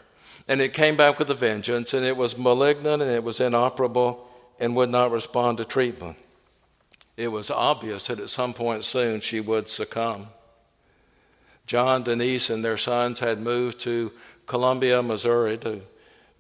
And 0.48 0.62
it 0.62 0.72
came 0.72 0.96
back 0.96 1.18
with 1.18 1.28
a 1.28 1.34
vengeance, 1.34 1.92
and 1.92 2.06
it 2.06 2.16
was 2.16 2.38
malignant 2.38 3.02
and 3.02 3.10
it 3.10 3.22
was 3.22 3.40
inoperable 3.40 4.26
and 4.58 4.74
would 4.74 4.88
not 4.88 5.10
respond 5.10 5.58
to 5.58 5.66
treatment. 5.66 6.16
It 7.18 7.28
was 7.28 7.50
obvious 7.50 8.06
that 8.06 8.18
at 8.18 8.30
some 8.30 8.54
point 8.54 8.84
soon 8.84 9.20
she 9.20 9.38
would 9.38 9.68
succumb. 9.68 10.28
John, 11.66 12.02
Denise, 12.02 12.48
and 12.48 12.64
their 12.64 12.78
sons 12.78 13.20
had 13.20 13.38
moved 13.38 13.80
to 13.80 14.12
Columbia, 14.46 15.02
Missouri 15.02 15.58
to 15.58 15.82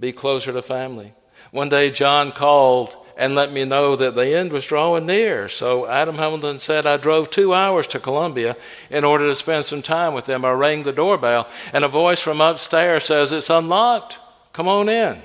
be 0.00 0.12
closer 0.12 0.50
to 0.50 0.62
family. 0.62 1.12
One 1.50 1.68
day, 1.68 1.90
John 1.90 2.32
called 2.32 2.96
and 3.16 3.34
let 3.34 3.50
me 3.50 3.64
know 3.64 3.96
that 3.96 4.14
the 4.14 4.36
end 4.36 4.52
was 4.52 4.66
drawing 4.66 5.06
near. 5.06 5.48
So 5.48 5.86
Adam 5.86 6.16
Hamilton 6.16 6.58
said, 6.58 6.86
I 6.86 6.98
drove 6.98 7.30
two 7.30 7.54
hours 7.54 7.86
to 7.88 7.98
Columbia 7.98 8.56
in 8.90 9.04
order 9.04 9.26
to 9.26 9.34
spend 9.34 9.64
some 9.64 9.80
time 9.80 10.12
with 10.12 10.26
them. 10.26 10.44
I 10.44 10.50
rang 10.50 10.82
the 10.82 10.92
doorbell, 10.92 11.48
and 11.72 11.82
a 11.82 11.88
voice 11.88 12.20
from 12.20 12.42
upstairs 12.42 13.04
says, 13.04 13.32
It's 13.32 13.48
unlocked. 13.48 14.18
Come 14.52 14.68
on 14.68 14.88
in. 14.88 15.22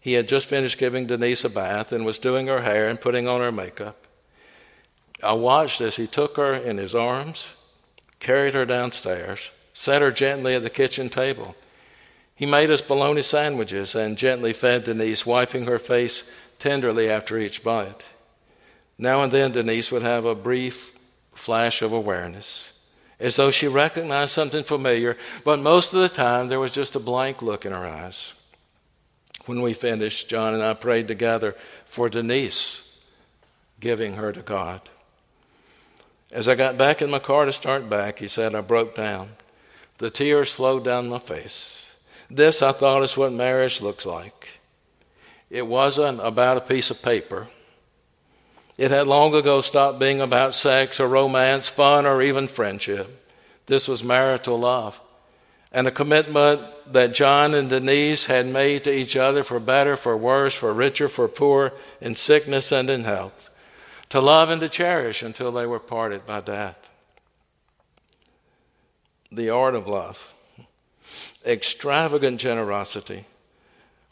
He 0.00 0.12
had 0.12 0.28
just 0.28 0.46
finished 0.46 0.78
giving 0.78 1.06
Denise 1.06 1.44
a 1.44 1.48
bath 1.48 1.90
and 1.90 2.04
was 2.04 2.18
doing 2.18 2.46
her 2.46 2.62
hair 2.62 2.88
and 2.88 3.00
putting 3.00 3.26
on 3.26 3.40
her 3.40 3.52
makeup. 3.52 4.06
I 5.22 5.32
watched 5.32 5.80
as 5.80 5.96
he 5.96 6.06
took 6.06 6.36
her 6.36 6.54
in 6.54 6.76
his 6.76 6.94
arms, 6.94 7.54
carried 8.20 8.54
her 8.54 8.66
downstairs, 8.66 9.50
set 9.72 10.02
her 10.02 10.12
gently 10.12 10.54
at 10.54 10.62
the 10.62 10.70
kitchen 10.70 11.08
table. 11.08 11.56
He 12.34 12.46
made 12.46 12.70
us 12.70 12.82
bologna 12.82 13.22
sandwiches 13.22 13.94
and 13.94 14.18
gently 14.18 14.52
fed 14.52 14.84
Denise, 14.84 15.24
wiping 15.24 15.66
her 15.66 15.78
face 15.78 16.30
tenderly 16.58 17.08
after 17.08 17.38
each 17.38 17.62
bite. 17.62 18.04
Now 18.98 19.22
and 19.22 19.32
then, 19.32 19.52
Denise 19.52 19.92
would 19.92 20.02
have 20.02 20.24
a 20.24 20.34
brief 20.34 20.92
flash 21.34 21.82
of 21.82 21.92
awareness, 21.92 22.78
as 23.20 23.36
though 23.36 23.50
she 23.50 23.68
recognized 23.68 24.32
something 24.32 24.64
familiar, 24.64 25.16
but 25.44 25.60
most 25.60 25.92
of 25.92 26.00
the 26.00 26.08
time 26.08 26.48
there 26.48 26.60
was 26.60 26.72
just 26.72 26.96
a 26.96 27.00
blank 27.00 27.42
look 27.42 27.64
in 27.64 27.72
her 27.72 27.86
eyes. 27.86 28.34
When 29.46 29.60
we 29.60 29.74
finished, 29.74 30.28
John 30.28 30.54
and 30.54 30.62
I 30.62 30.74
prayed 30.74 31.06
together 31.06 31.54
for 31.84 32.08
Denise, 32.08 32.98
giving 33.78 34.14
her 34.14 34.32
to 34.32 34.42
God. 34.42 34.80
As 36.32 36.48
I 36.48 36.54
got 36.54 36.78
back 36.78 37.02
in 37.02 37.10
my 37.10 37.18
car 37.18 37.44
to 37.44 37.52
start 37.52 37.88
back, 37.90 38.18
he 38.18 38.26
said, 38.26 38.54
I 38.54 38.60
broke 38.60 38.96
down. 38.96 39.30
The 39.98 40.10
tears 40.10 40.52
flowed 40.52 40.84
down 40.84 41.08
my 41.08 41.18
face. 41.18 41.83
This, 42.34 42.62
I 42.62 42.72
thought, 42.72 43.04
is 43.04 43.16
what 43.16 43.32
marriage 43.32 43.80
looks 43.80 44.04
like. 44.04 44.48
It 45.50 45.66
wasn't 45.66 46.18
about 46.20 46.56
a 46.56 46.60
piece 46.60 46.90
of 46.90 47.00
paper. 47.00 47.46
It 48.76 48.90
had 48.90 49.06
long 49.06 49.34
ago 49.36 49.60
stopped 49.60 50.00
being 50.00 50.20
about 50.20 50.52
sex 50.52 50.98
or 50.98 51.06
romance, 51.06 51.68
fun, 51.68 52.06
or 52.06 52.20
even 52.22 52.48
friendship. 52.48 53.30
This 53.66 53.86
was 53.86 54.02
marital 54.02 54.58
love 54.58 55.00
and 55.70 55.86
a 55.86 55.92
commitment 55.92 56.60
that 56.92 57.14
John 57.14 57.54
and 57.54 57.68
Denise 57.68 58.26
had 58.26 58.46
made 58.46 58.84
to 58.84 58.92
each 58.92 59.16
other 59.16 59.44
for 59.44 59.60
better, 59.60 59.96
for 59.96 60.16
worse, 60.16 60.54
for 60.54 60.72
richer, 60.72 61.08
for 61.08 61.28
poor, 61.28 61.72
in 62.00 62.14
sickness 62.14 62.72
and 62.72 62.90
in 62.90 63.04
health, 63.04 63.48
to 64.08 64.20
love 64.20 64.50
and 64.50 64.60
to 64.60 64.68
cherish 64.68 65.22
until 65.22 65.52
they 65.52 65.66
were 65.66 65.80
parted 65.80 66.26
by 66.26 66.40
death. 66.40 66.90
The 69.30 69.50
art 69.50 69.74
of 69.76 69.86
love 69.86 70.33
extravagant 71.46 72.40
generosity. 72.40 73.26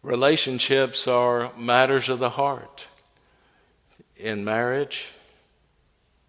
Relationships 0.02 1.06
are 1.06 1.52
matters 1.56 2.08
of 2.08 2.18
the 2.18 2.30
heart 2.30 2.86
in 4.16 4.44
marriage 4.44 5.06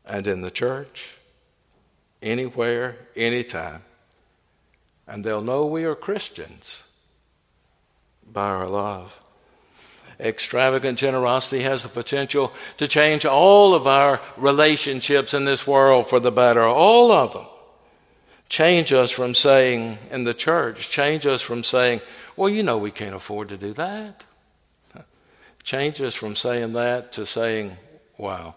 and 0.05 0.27
in 0.27 0.41
the 0.41 0.51
church, 0.51 1.17
anywhere, 2.21 2.97
anytime. 3.15 3.81
And 5.07 5.23
they'll 5.23 5.41
know 5.41 5.65
we 5.65 5.83
are 5.85 5.95
Christians 5.95 6.83
by 8.31 8.47
our 8.47 8.67
love. 8.67 9.19
Extravagant 10.19 10.99
generosity 10.99 11.63
has 11.63 11.83
the 11.83 11.89
potential 11.89 12.53
to 12.77 12.87
change 12.87 13.25
all 13.25 13.73
of 13.73 13.87
our 13.87 14.21
relationships 14.37 15.33
in 15.33 15.45
this 15.45 15.65
world 15.67 16.07
for 16.07 16.19
the 16.19 16.31
better, 16.31 16.63
all 16.63 17.11
of 17.11 17.33
them. 17.33 17.45
Change 18.53 18.93
us 18.93 19.09
from 19.09 19.33
saying 19.33 19.97
in 20.11 20.25
the 20.25 20.33
church, 20.35 20.87
change 20.91 21.25
us 21.25 21.41
from 21.41 21.63
saying, 21.63 22.01
well, 22.35 22.49
you 22.49 22.61
know, 22.61 22.77
we 22.77 22.91
can't 22.91 23.15
afford 23.15 23.49
to 23.49 23.57
do 23.57 23.73
that. 23.73 24.23
Change 25.63 25.99
us 26.01 26.13
from 26.13 26.35
saying 26.35 26.73
that 26.73 27.11
to 27.13 27.25
saying, 27.25 27.77
wow, 28.15 28.53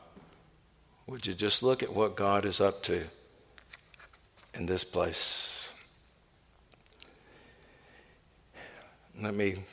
would 1.06 1.26
you 1.26 1.32
just 1.32 1.62
look 1.62 1.82
at 1.82 1.94
what 1.94 2.14
God 2.14 2.44
is 2.44 2.60
up 2.60 2.82
to 2.82 3.04
in 4.52 4.66
this 4.66 4.84
place? 4.84 5.72
Let 9.18 9.34
me 9.34 9.64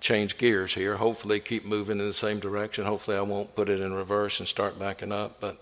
change 0.00 0.38
gears 0.38 0.74
here. 0.74 0.96
Hopefully, 0.96 1.40
keep 1.40 1.64
moving 1.64 1.98
in 1.98 2.06
the 2.06 2.12
same 2.12 2.38
direction. 2.38 2.84
Hopefully, 2.84 3.16
I 3.16 3.22
won't 3.22 3.56
put 3.56 3.68
it 3.68 3.80
in 3.80 3.94
reverse 3.94 4.38
and 4.38 4.48
start 4.48 4.78
backing 4.78 5.10
up. 5.10 5.40
But 5.40 5.60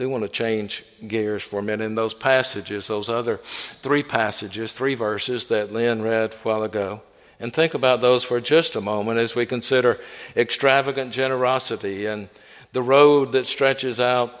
do 0.00 0.08
want 0.08 0.22
to 0.22 0.28
change 0.28 0.84
gears 1.06 1.42
for 1.42 1.60
a 1.60 1.62
minute. 1.62 1.84
In 1.84 1.94
those 1.94 2.14
passages, 2.14 2.88
those 2.88 3.08
other 3.08 3.40
three 3.82 4.02
passages, 4.02 4.72
three 4.72 4.94
verses 4.94 5.46
that 5.48 5.72
Lynn 5.72 6.02
read 6.02 6.32
a 6.32 6.36
while 6.38 6.62
ago, 6.62 7.02
and 7.38 7.52
think 7.52 7.74
about 7.74 8.00
those 8.00 8.24
for 8.24 8.40
just 8.40 8.74
a 8.76 8.80
moment 8.80 9.18
as 9.18 9.36
we 9.36 9.44
consider 9.46 10.00
extravagant 10.36 11.12
generosity 11.12 12.06
and 12.06 12.28
the 12.72 12.82
road 12.82 13.32
that 13.32 13.46
stretches 13.46 14.00
out 14.00 14.32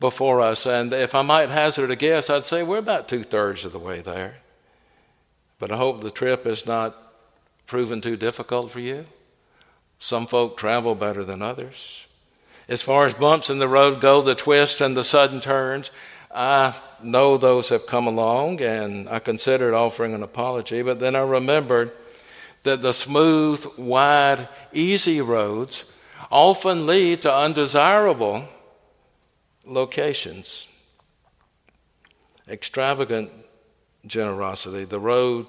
before 0.00 0.40
us. 0.40 0.66
And 0.66 0.92
if 0.92 1.14
I 1.14 1.22
might 1.22 1.50
hazard 1.50 1.90
a 1.90 1.96
guess, 1.96 2.28
I'd 2.28 2.44
say 2.44 2.62
we're 2.62 2.78
about 2.78 3.08
two 3.08 3.22
thirds 3.22 3.64
of 3.64 3.72
the 3.72 3.78
way 3.78 4.00
there. 4.00 4.38
But 5.58 5.70
I 5.70 5.76
hope 5.76 6.00
the 6.00 6.10
trip 6.10 6.46
has 6.46 6.66
not 6.66 6.96
proven 7.66 8.00
too 8.00 8.16
difficult 8.16 8.72
for 8.72 8.80
you? 8.80 9.04
Some 10.00 10.26
folk 10.26 10.56
travel 10.56 10.96
better 10.96 11.22
than 11.22 11.42
others. 11.42 12.06
As 12.70 12.82
far 12.82 13.04
as 13.04 13.14
bumps 13.14 13.50
in 13.50 13.58
the 13.58 13.66
road 13.66 14.00
go, 14.00 14.22
the 14.22 14.36
twists 14.36 14.80
and 14.80 14.96
the 14.96 15.02
sudden 15.02 15.40
turns, 15.40 15.90
I 16.32 16.76
know 17.02 17.36
those 17.36 17.68
have 17.70 17.84
come 17.84 18.06
along 18.06 18.60
and 18.62 19.08
I 19.08 19.18
considered 19.18 19.74
offering 19.74 20.14
an 20.14 20.22
apology, 20.22 20.80
but 20.80 21.00
then 21.00 21.16
I 21.16 21.22
remembered 21.22 21.90
that 22.62 22.80
the 22.80 22.92
smooth, 22.92 23.66
wide, 23.76 24.48
easy 24.72 25.20
roads 25.20 25.92
often 26.30 26.86
lead 26.86 27.22
to 27.22 27.34
undesirable 27.34 28.44
locations. 29.64 30.68
Extravagant 32.48 33.32
generosity, 34.06 34.84
the 34.84 35.00
road 35.00 35.46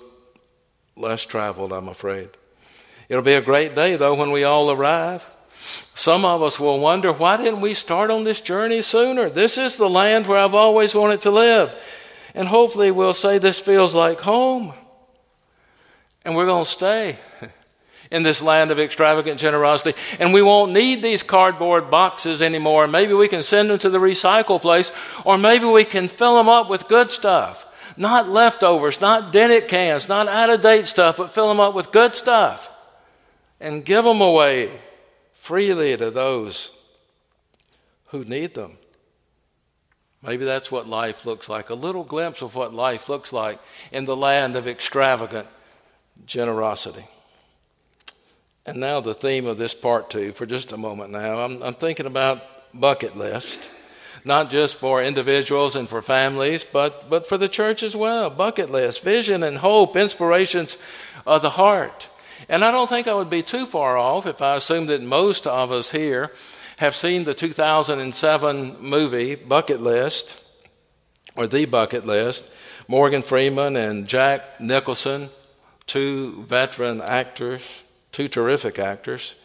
less 0.98 1.24
traveled, 1.24 1.72
I'm 1.72 1.88
afraid. 1.88 2.30
It'll 3.10 3.22
be 3.22 3.36
a 3.36 3.42
great 3.42 3.76
day, 3.76 3.96
though, 3.96 4.16
when 4.16 4.32
we 4.32 4.44
all 4.44 4.72
arrive. 4.72 5.24
Some 5.94 6.26
of 6.26 6.42
us 6.42 6.60
will 6.60 6.80
wonder, 6.80 7.12
why 7.12 7.38
didn't 7.38 7.62
we 7.62 7.74
start 7.74 8.10
on 8.10 8.24
this 8.24 8.42
journey 8.42 8.82
sooner? 8.82 9.30
This 9.30 9.58
is 9.58 9.78
the 9.78 9.90
land 9.90 10.28
where 10.28 10.40
I've 10.40 10.56
always 10.56 10.96
wanted 10.96 11.22
to 11.24 11.32
live. 11.32 11.76
And 12.34 12.48
hopefully, 12.48 12.92
we'll 12.92 13.14
say 13.14 13.38
this 13.38 13.60
feels 13.60 13.94
like 13.94 14.22
home. 14.22 14.74
And 16.24 16.36
we're 16.36 16.46
going 16.46 16.64
to 16.64 16.70
stay 16.70 17.18
in 18.12 18.24
this 18.24 18.42
land 18.42 18.72
of 18.72 18.80
extravagant 18.80 19.40
generosity. 19.40 19.98
And 20.20 20.34
we 20.34 20.42
won't 20.42 20.72
need 20.72 21.02
these 21.02 21.24
cardboard 21.24 21.90
boxes 21.90 22.42
anymore. 22.42 22.88
Maybe 22.88 23.14
we 23.14 23.28
can 23.28 23.42
send 23.42 23.70
them 23.70 23.80
to 23.80 23.90
the 23.90 24.00
recycle 24.00 24.62
place, 24.62 24.92
or 25.26 25.38
maybe 25.38 25.66
we 25.66 25.86
can 25.86 26.08
fill 26.08 26.36
them 26.36 26.50
up 26.50 26.70
with 26.70 26.88
good 26.88 27.12
stuff. 27.12 27.66
Not 27.98 28.30
leftovers, 28.30 29.02
not 29.02 29.34
dented 29.34 29.68
cans, 29.68 30.08
not 30.08 30.28
out 30.28 30.50
of 30.50 30.62
date 30.62 30.88
stuff, 30.88 31.18
but 31.18 31.34
fill 31.34 31.50
them 31.50 31.60
up 31.60 31.74
with 31.74 31.92
good 31.92 32.16
stuff 32.16 32.70
and 33.60 33.84
give 33.84 34.04
them 34.04 34.22
away 34.22 34.72
freely 35.42 35.98
to 35.98 36.12
those 36.12 36.70
who 38.10 38.24
need 38.24 38.54
them. 38.54 38.78
Maybe 40.22 40.46
that's 40.46 40.72
what 40.72 40.88
life 40.88 41.26
looks 41.26 41.50
like 41.50 41.72
a 41.72 41.74
little 41.74 42.04
glimpse 42.04 42.44
of 42.44 42.54
what 42.54 42.76
life 42.76 43.10
looks 43.10 43.34
like 43.34 43.60
in 43.92 44.06
the 44.06 44.16
land 44.16 44.56
of 44.56 44.68
extravagant 44.68 45.48
generosity. 46.28 47.08
And 48.68 48.80
now, 48.80 49.00
the 49.00 49.16
theme 49.16 49.48
of 49.48 49.58
this 49.58 49.74
part 49.74 50.12
two 50.12 50.32
for 50.32 50.46
just 50.46 50.74
a 50.74 50.78
moment 50.78 51.10
now. 51.10 51.40
I'm, 51.40 51.64
I'm 51.64 51.74
thinking 51.74 52.06
about 52.06 52.44
bucket 52.80 53.18
list, 53.18 53.68
not 54.24 54.52
just 54.52 54.76
for 54.76 55.02
individuals 55.02 55.76
and 55.76 55.90
for 55.90 56.04
families, 56.04 56.64
but, 56.64 57.10
but 57.10 57.28
for 57.28 57.40
the 57.40 57.50
church 57.50 57.82
as 57.82 57.96
well. 57.96 58.30
Bucket 58.30 58.70
list, 58.70 59.04
vision 59.04 59.42
and 59.42 59.58
hope, 59.58 59.96
inspirations 59.96 60.78
of 61.26 61.42
the 61.42 61.50
heart. 61.50 62.10
And 62.50 62.64
I 62.64 62.72
don't 62.72 62.90
think 62.90 63.08
I 63.08 63.14
would 63.14 63.30
be 63.30 63.44
too 63.44 63.66
far 63.66 63.98
off 63.98 64.26
if 64.26 64.42
I 64.42 64.56
assume 64.56 64.88
that 64.88 65.02
most 65.02 65.48
of 65.48 65.72
us 65.72 65.92
here 65.92 66.32
have 66.80 66.96
seen 66.96 67.24
the 67.24 67.34
2007 67.34 68.78
movie 68.80 69.36
Bucket 69.36 69.82
List, 69.82 70.42
or 71.36 71.48
The 71.48 71.66
Bucket 71.66 72.06
List. 72.06 72.48
Morgan 72.92 73.22
Freeman 73.22 73.78
and 73.78 74.06
Jack 74.06 74.60
Nicholson, 74.60 75.30
two 75.86 76.44
veteran 76.44 77.00
actors, 77.00 77.84
two 78.12 78.28
terrific 78.28 78.78
actors. 78.78 79.36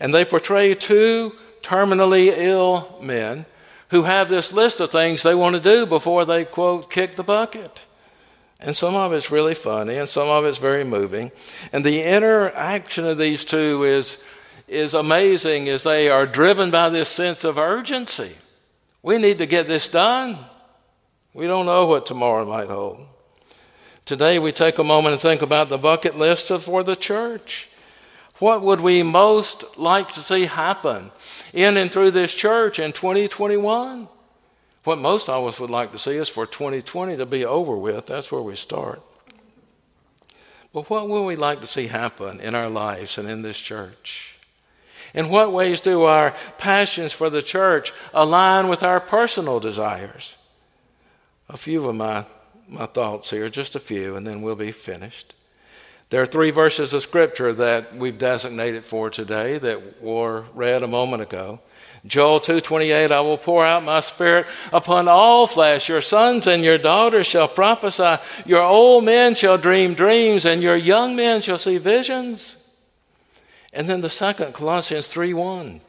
And 0.00 0.12
they 0.12 0.24
portray 0.24 0.74
two 0.74 1.36
terminally 1.62 2.32
ill 2.36 2.98
men 3.00 3.46
who 3.90 4.02
have 4.02 4.28
this 4.28 4.52
list 4.52 4.80
of 4.80 4.90
things 4.90 5.22
they 5.22 5.36
want 5.36 5.54
to 5.54 5.60
do 5.60 5.86
before 5.86 6.24
they, 6.24 6.44
quote, 6.44 6.90
kick 6.90 7.14
the 7.14 7.22
bucket. 7.22 7.82
And 8.62 8.76
some 8.76 8.94
of 8.94 9.12
it's 9.12 9.30
really 9.30 9.54
funny, 9.54 9.96
and 9.96 10.08
some 10.08 10.28
of 10.28 10.44
it's 10.44 10.58
very 10.58 10.84
moving. 10.84 11.32
And 11.72 11.84
the 11.84 12.02
interaction 12.02 13.06
of 13.06 13.16
these 13.16 13.44
two 13.44 13.84
is, 13.84 14.22
is 14.68 14.92
amazing 14.92 15.68
as 15.68 15.82
they 15.82 16.10
are 16.10 16.26
driven 16.26 16.70
by 16.70 16.90
this 16.90 17.08
sense 17.08 17.42
of 17.42 17.56
urgency. 17.56 18.32
We 19.02 19.16
need 19.16 19.38
to 19.38 19.46
get 19.46 19.66
this 19.66 19.88
done. 19.88 20.38
We 21.32 21.46
don't 21.46 21.64
know 21.64 21.86
what 21.86 22.04
tomorrow 22.04 22.44
might 22.44 22.68
hold. 22.68 23.06
Today, 24.04 24.38
we 24.38 24.52
take 24.52 24.78
a 24.78 24.84
moment 24.84 25.14
and 25.14 25.22
think 25.22 25.40
about 25.40 25.68
the 25.70 25.78
bucket 25.78 26.18
list 26.18 26.48
for 26.48 26.82
the 26.82 26.96
church. 26.96 27.68
What 28.40 28.62
would 28.62 28.80
we 28.80 29.02
most 29.02 29.78
like 29.78 30.10
to 30.12 30.20
see 30.20 30.46
happen 30.46 31.12
in 31.52 31.76
and 31.76 31.92
through 31.92 32.10
this 32.10 32.34
church 32.34 32.78
in 32.78 32.92
2021? 32.92 34.08
What 34.84 34.98
most 34.98 35.28
of 35.28 35.46
us 35.46 35.60
would 35.60 35.70
like 35.70 35.92
to 35.92 35.98
see 35.98 36.12
is 36.12 36.28
for 36.28 36.46
2020 36.46 37.16
to 37.16 37.26
be 37.26 37.44
over 37.44 37.76
with. 37.76 38.06
That's 38.06 38.32
where 38.32 38.40
we 38.40 38.54
start. 38.54 39.02
But 40.72 40.88
what 40.88 41.08
would 41.08 41.22
we 41.22 41.36
like 41.36 41.60
to 41.60 41.66
see 41.66 41.88
happen 41.88 42.40
in 42.40 42.54
our 42.54 42.68
lives 42.68 43.18
and 43.18 43.28
in 43.28 43.42
this 43.42 43.58
church? 43.58 44.38
In 45.12 45.28
what 45.28 45.52
ways 45.52 45.80
do 45.80 46.04
our 46.04 46.34
passions 46.56 47.12
for 47.12 47.28
the 47.28 47.42
church 47.42 47.92
align 48.14 48.68
with 48.68 48.82
our 48.82 49.00
personal 49.00 49.58
desires? 49.58 50.36
A 51.48 51.56
few 51.56 51.88
of 51.88 51.96
my, 51.96 52.24
my 52.68 52.86
thoughts 52.86 53.30
here, 53.30 53.48
just 53.48 53.74
a 53.74 53.80
few, 53.80 54.14
and 54.14 54.26
then 54.26 54.40
we'll 54.40 54.54
be 54.54 54.70
finished. 54.72 55.34
There 56.10 56.22
are 56.22 56.26
three 56.26 56.52
verses 56.52 56.94
of 56.94 57.02
Scripture 57.02 57.52
that 57.52 57.96
we've 57.96 58.18
designated 58.18 58.84
for 58.84 59.10
today 59.10 59.58
that 59.58 60.00
were 60.00 60.44
read 60.54 60.82
a 60.82 60.88
moment 60.88 61.22
ago. 61.22 61.60
Joel 62.06 62.40
2:28 62.40 63.12
I 63.12 63.20
will 63.20 63.36
pour 63.36 63.64
out 63.64 63.84
my 63.84 64.00
spirit 64.00 64.46
upon 64.72 65.06
all 65.06 65.46
flesh. 65.46 65.88
Your 65.88 66.00
sons 66.00 66.46
and 66.46 66.64
your 66.64 66.78
daughters 66.78 67.26
shall 67.26 67.48
prophesy. 67.48 68.16
Your 68.46 68.62
old 68.62 69.04
men 69.04 69.34
shall 69.34 69.58
dream 69.58 69.94
dreams 69.94 70.44
and 70.44 70.62
your 70.62 70.76
young 70.76 71.14
men 71.14 71.42
shall 71.42 71.58
see 71.58 71.76
visions. 71.76 72.56
And 73.72 73.88
then 73.88 74.00
the 74.00 74.10
second 74.10 74.54
Colossians 74.54 75.08
3:1 75.08 75.80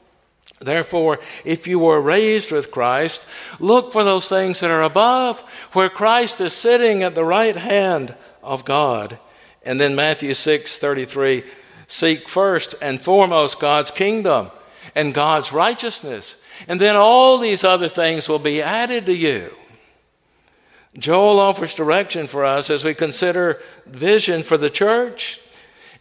Therefore 0.60 1.20
if 1.46 1.66
you 1.66 1.80
were 1.80 2.02
raised 2.02 2.52
with 2.52 2.72
Christ 2.72 3.26
look 3.60 3.92
for 3.92 4.04
those 4.04 4.30
things 4.30 4.60
that 4.60 4.70
are 4.70 4.84
above 4.84 5.40
where 5.72 5.90
Christ 5.90 6.42
is 6.42 6.54
sitting 6.54 7.04
at 7.04 7.16
the 7.16 7.26
right 7.26 7.56
hand 7.56 8.16
of 8.44 8.66
God. 8.66 9.18
And 9.64 9.80
then 9.80 9.96
Matthew 9.96 10.34
6:33 10.34 11.46
Seek 11.88 12.28
first 12.28 12.76
and 12.82 13.02
foremost 13.02 13.60
God's 13.60 13.92
kingdom 13.92 14.52
and 14.96 15.14
God's 15.14 15.52
righteousness. 15.52 16.36
And 16.68 16.80
then 16.80 16.96
all 16.96 17.38
these 17.38 17.64
other 17.64 17.90
things 17.90 18.28
will 18.28 18.40
be 18.40 18.62
added 18.62 19.06
to 19.06 19.16
you. 19.16 19.56
Joel 20.98 21.40
offers 21.40 21.74
direction 21.74 22.28
for 22.28 22.44
us 22.44 22.70
as 22.70 22.84
we 22.84 22.94
consider 22.94 23.62
vision 23.86 24.44
for 24.44 24.58
the 24.58 24.70
church 24.70 25.40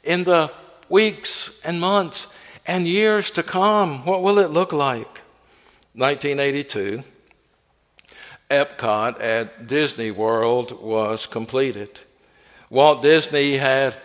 in 0.02 0.24
the 0.24 0.52
weeks 0.88 1.60
and 1.64 1.80
months 1.80 2.26
and 2.66 2.86
years 2.86 3.30
to 3.32 3.42
come. 3.42 4.04
What 4.04 4.22
will 4.22 4.38
it 4.38 4.50
look 4.50 4.72
like? 4.72 5.20
1982, 5.94 7.02
Epcot 8.50 9.20
at 9.20 9.66
Disney 9.66 10.10
World 10.10 10.82
was 10.82 11.26
completed. 11.26 12.00
Walt 12.68 13.02
Disney 13.02 13.56
had 13.56 13.96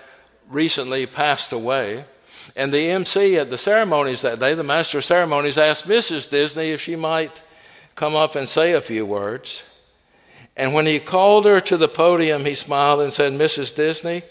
recently 0.49 1.05
passed 1.05 1.51
away. 1.51 2.05
And 2.55 2.71
the 2.71 2.89
MC 2.89 3.38
at 3.38 3.49
the 3.49 3.58
ceremonies 3.58 4.21
that 4.21 4.39
day, 4.39 4.53
the 4.53 4.63
master 4.63 4.99
of 4.99 5.05
ceremonies, 5.05 5.58
asked 5.58 5.88
Mrs. 5.88 6.29
Disney 6.29 6.71
if 6.71 6.81
she 6.81 6.95
might 6.95 7.41
come 7.95 8.15
up 8.15 8.36
and 8.36 8.47
say 8.47 8.73
a 8.73 8.81
few 8.81 9.05
words. 9.05 9.63
And 10.58 10.73
when 10.73 10.86
he 10.86 10.99
called 10.99 11.45
her 11.45 11.60
to 11.62 11.77
the 11.77 11.88
podium, 11.88 12.45
he 12.45 12.53
smiled 12.53 13.01
and 13.01 13.12
said, 13.12 13.34
Mrs. 13.34 13.75
Disney, 13.75 14.23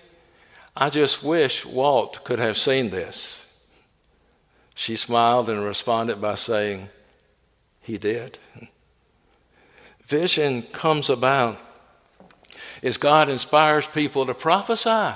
I 0.76 0.90
just 0.90 1.22
wish 1.22 1.64
Walt 1.64 2.24
could 2.24 2.38
have 2.38 2.58
seen 2.58 2.90
this. 2.90 3.40
She 4.74 4.96
smiled 4.96 5.48
and 5.48 5.64
responded 5.64 6.20
by 6.20 6.34
saying, 6.34 6.88
He 7.80 7.96
did. 7.98 8.38
Vision 10.04 10.62
comes 10.62 11.08
about 11.08 11.58
as 12.82 12.98
God 12.98 13.28
inspires 13.28 13.86
people 13.86 14.26
to 14.26 14.34
prophesy 14.34 15.14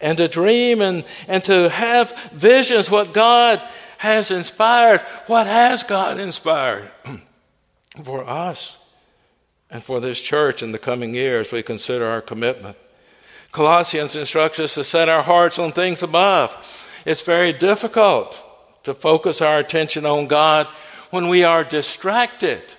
and 0.00 0.18
to 0.18 0.28
dream 0.28 0.80
and, 0.80 1.04
and 1.26 1.42
to 1.44 1.68
have 1.68 2.16
visions, 2.32 2.90
what 2.90 3.12
God 3.12 3.62
has 3.98 4.30
inspired. 4.30 5.00
What 5.26 5.46
has 5.46 5.82
God 5.82 6.18
inspired 6.18 6.90
for 8.04 8.28
us 8.28 8.84
and 9.70 9.82
for 9.82 10.00
this 10.00 10.20
church 10.20 10.62
in 10.62 10.72
the 10.72 10.78
coming 10.78 11.14
years? 11.14 11.52
We 11.52 11.62
consider 11.62 12.06
our 12.06 12.22
commitment. 12.22 12.76
Colossians 13.50 14.14
instructs 14.14 14.60
us 14.60 14.74
to 14.74 14.84
set 14.84 15.08
our 15.08 15.22
hearts 15.22 15.58
on 15.58 15.72
things 15.72 16.02
above. 16.02 16.56
It's 17.04 17.22
very 17.22 17.52
difficult 17.52 18.44
to 18.84 18.94
focus 18.94 19.40
our 19.40 19.58
attention 19.58 20.06
on 20.06 20.28
God 20.28 20.68
when 21.10 21.28
we 21.28 21.42
are 21.42 21.64
distracted 21.64 22.74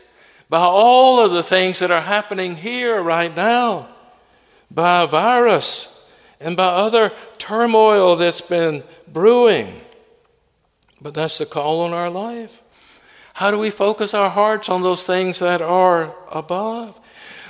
by 0.47 0.59
all 0.59 1.19
of 1.19 1.31
the 1.31 1.43
things 1.43 1.79
that 1.79 1.91
are 1.91 2.01
happening 2.01 2.55
here 2.55 3.01
right 3.01 3.35
now, 3.35 3.89
by 4.71 5.01
a 5.01 5.07
virus 5.07 5.98
and 6.39 6.55
by 6.55 6.67
other 6.67 7.11
turmoil 7.37 8.15
that's 8.15 8.41
been 8.41 8.83
brewing. 9.07 9.81
But 11.01 11.13
that's 11.13 11.37
the 11.37 11.45
call 11.45 11.81
on 11.81 11.93
our 11.93 12.09
life. 12.09 12.61
How 13.33 13.51
do 13.51 13.57
we 13.57 13.69
focus 13.69 14.13
our 14.13 14.29
hearts 14.29 14.69
on 14.69 14.81
those 14.81 15.05
things 15.05 15.39
that 15.39 15.61
are 15.61 16.15
above? 16.29 16.99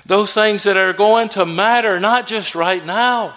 Those 0.06 0.34
things 0.34 0.64
that 0.64 0.78
are 0.78 0.94
going 0.94 1.30
to 1.30 1.46
matter 1.46 2.00
not 2.00 2.28
just 2.28 2.56
right 2.56 2.86
now 2.86 3.36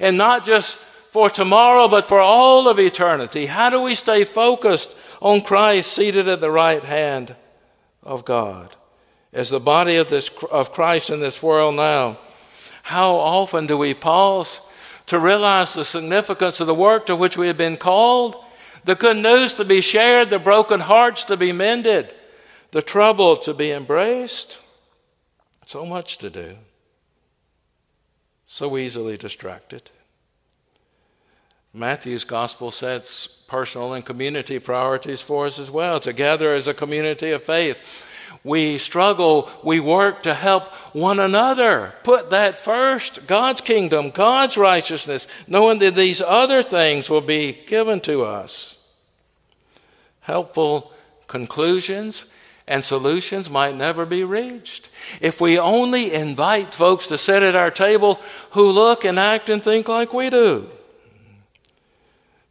and 0.00 0.16
not 0.16 0.44
just 0.44 0.78
for 1.10 1.28
tomorrow, 1.28 1.88
but 1.88 2.08
for 2.08 2.20
all 2.20 2.68
of 2.68 2.80
eternity. 2.80 3.46
How 3.46 3.70
do 3.70 3.80
we 3.80 3.94
stay 3.94 4.24
focused 4.24 4.94
on 5.20 5.42
Christ 5.42 5.92
seated 5.92 6.26
at 6.26 6.40
the 6.40 6.50
right 6.50 6.82
hand 6.82 7.36
of 8.02 8.24
God? 8.24 8.74
As 9.32 9.50
the 9.50 9.60
body 9.60 9.96
of, 9.96 10.08
this, 10.08 10.30
of 10.50 10.72
Christ 10.72 11.10
in 11.10 11.20
this 11.20 11.42
world 11.42 11.74
now, 11.74 12.18
how 12.82 13.14
often 13.14 13.66
do 13.66 13.76
we 13.76 13.94
pause 13.94 14.60
to 15.06 15.18
realize 15.18 15.74
the 15.74 15.84
significance 15.84 16.60
of 16.60 16.66
the 16.66 16.74
work 16.74 17.06
to 17.06 17.16
which 17.16 17.36
we 17.36 17.46
have 17.46 17.56
been 17.56 17.76
called? 17.76 18.46
The 18.84 18.94
good 18.94 19.16
news 19.16 19.54
to 19.54 19.64
be 19.64 19.80
shared, 19.80 20.30
the 20.30 20.38
broken 20.38 20.80
hearts 20.80 21.24
to 21.24 21.36
be 21.36 21.52
mended, 21.52 22.14
the 22.72 22.82
trouble 22.82 23.36
to 23.36 23.54
be 23.54 23.70
embraced. 23.70 24.58
So 25.66 25.86
much 25.86 26.18
to 26.18 26.30
do. 26.30 26.56
So 28.44 28.76
easily 28.76 29.16
distracted. 29.16 29.90
Matthew's 31.72 32.24
gospel 32.24 32.70
sets 32.70 33.26
personal 33.26 33.94
and 33.94 34.04
community 34.04 34.58
priorities 34.58 35.22
for 35.22 35.46
us 35.46 35.58
as 35.58 35.70
well. 35.70 35.98
Together 35.98 36.54
as 36.54 36.68
a 36.68 36.74
community 36.74 37.30
of 37.30 37.42
faith, 37.42 37.78
we 38.44 38.78
struggle, 38.78 39.50
we 39.62 39.80
work 39.80 40.22
to 40.24 40.34
help 40.34 40.68
one 40.94 41.20
another. 41.20 41.94
Put 42.02 42.30
that 42.30 42.60
first 42.60 43.26
God's 43.26 43.60
kingdom, 43.60 44.10
God's 44.10 44.56
righteousness, 44.56 45.26
knowing 45.46 45.78
that 45.78 45.94
these 45.94 46.20
other 46.20 46.62
things 46.62 47.08
will 47.08 47.20
be 47.20 47.52
given 47.66 48.00
to 48.00 48.24
us. 48.24 48.78
Helpful 50.20 50.92
conclusions 51.26 52.26
and 52.66 52.84
solutions 52.84 53.50
might 53.50 53.76
never 53.76 54.06
be 54.06 54.24
reached. 54.24 54.88
If 55.20 55.40
we 55.40 55.58
only 55.58 56.12
invite 56.12 56.74
folks 56.74 57.06
to 57.08 57.18
sit 57.18 57.42
at 57.42 57.56
our 57.56 57.70
table 57.70 58.20
who 58.52 58.70
look 58.70 59.04
and 59.04 59.18
act 59.18 59.48
and 59.48 59.62
think 59.62 59.88
like 59.88 60.12
we 60.12 60.30
do, 60.30 60.68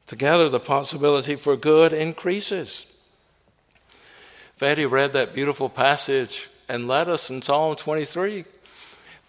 together 0.05 0.49
the 0.49 0.59
possibility 0.59 1.35
for 1.35 1.55
good 1.55 1.93
increases. 1.93 2.90
Fatty 4.61 4.85
read 4.85 5.13
that 5.13 5.33
beautiful 5.33 5.69
passage 5.69 6.47
and 6.69 6.87
led 6.87 7.09
us 7.09 7.31
in 7.31 7.41
Psalm 7.41 7.75
23. 7.75 8.45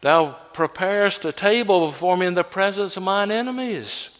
Thou 0.02 0.32
preparest 0.52 1.24
a 1.24 1.32
table 1.32 1.86
before 1.86 2.18
me 2.18 2.26
in 2.26 2.34
the 2.34 2.44
presence 2.44 2.98
of 2.98 3.02
mine 3.02 3.30
enemies. 3.30 4.10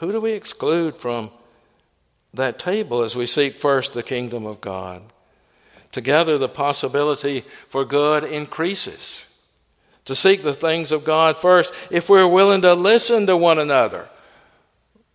Who 0.00 0.10
do 0.10 0.20
we 0.20 0.32
exclude 0.32 0.98
from 0.98 1.30
that 2.34 2.58
table 2.58 3.02
as 3.02 3.14
we 3.14 3.24
seek 3.24 3.54
first 3.54 3.94
the 3.94 4.02
kingdom 4.02 4.46
of 4.46 4.60
God. 4.60 5.02
Together, 5.92 6.36
the 6.36 6.48
possibility 6.48 7.44
for 7.68 7.84
good 7.84 8.24
increases. 8.24 9.26
To 10.06 10.16
seek 10.16 10.42
the 10.42 10.54
things 10.54 10.90
of 10.90 11.04
God 11.04 11.38
first, 11.38 11.72
if 11.88 12.10
we're 12.10 12.26
willing 12.26 12.62
to 12.62 12.74
listen 12.74 13.28
to 13.28 13.36
one 13.36 13.60
another. 13.60 14.08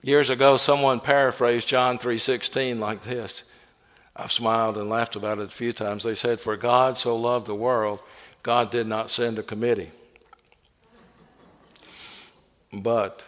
Years 0.06 0.30
ago, 0.30 0.56
someone 0.56 1.00
paraphrased 1.00 1.68
John 1.68 1.98
3:16 1.98 2.80
like 2.80 3.02
this. 3.02 3.44
I've 4.16 4.32
smiled 4.32 4.78
and 4.78 4.88
laughed 4.88 5.16
about 5.16 5.40
it 5.40 5.46
a 5.46 5.56
few 5.56 5.74
times. 5.74 6.04
They 6.04 6.14
said, 6.14 6.40
"For 6.40 6.56
God 6.56 7.00
so 7.00 7.16
loved 7.16 7.48
the 7.48 7.56
world, 7.56 8.04
God 8.44 8.70
did 8.70 8.86
not 8.86 9.10
send 9.10 9.40
a 9.40 9.44
committee." 9.44 9.90
But 12.72 13.24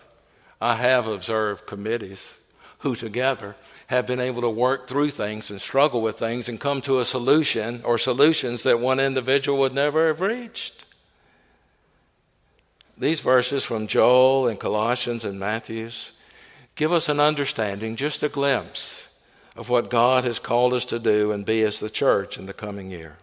I 0.61 0.75
have 0.75 1.07
observed 1.07 1.65
committees 1.65 2.35
who 2.79 2.95
together 2.95 3.55
have 3.87 4.05
been 4.05 4.19
able 4.19 4.43
to 4.43 4.49
work 4.49 4.87
through 4.87 5.09
things 5.09 5.49
and 5.49 5.59
struggle 5.59 6.03
with 6.03 6.19
things 6.19 6.47
and 6.47 6.61
come 6.61 6.81
to 6.81 6.99
a 6.99 7.05
solution 7.05 7.81
or 7.85 7.97
solutions 7.97 8.61
that 8.61 8.79
one 8.79 8.99
individual 8.99 9.57
would 9.57 9.73
never 9.73 10.05
have 10.05 10.21
reached. 10.21 10.85
These 12.95 13.21
verses 13.21 13.63
from 13.63 13.87
Joel 13.87 14.47
and 14.47 14.59
Colossians 14.59 15.25
and 15.25 15.39
Matthew's 15.39 16.11
give 16.77 16.93
us 16.93 17.09
an 17.09 17.19
understanding, 17.19 17.97
just 17.97 18.23
a 18.23 18.29
glimpse 18.29 19.07
of 19.57 19.67
what 19.67 19.89
God 19.89 20.23
has 20.23 20.39
called 20.39 20.73
us 20.73 20.85
to 20.85 20.99
do 20.99 21.33
and 21.33 21.45
be 21.45 21.63
as 21.63 21.79
the 21.79 21.89
church 21.89 22.37
in 22.37 22.45
the 22.45 22.53
coming 22.53 22.91
year. 22.91 23.17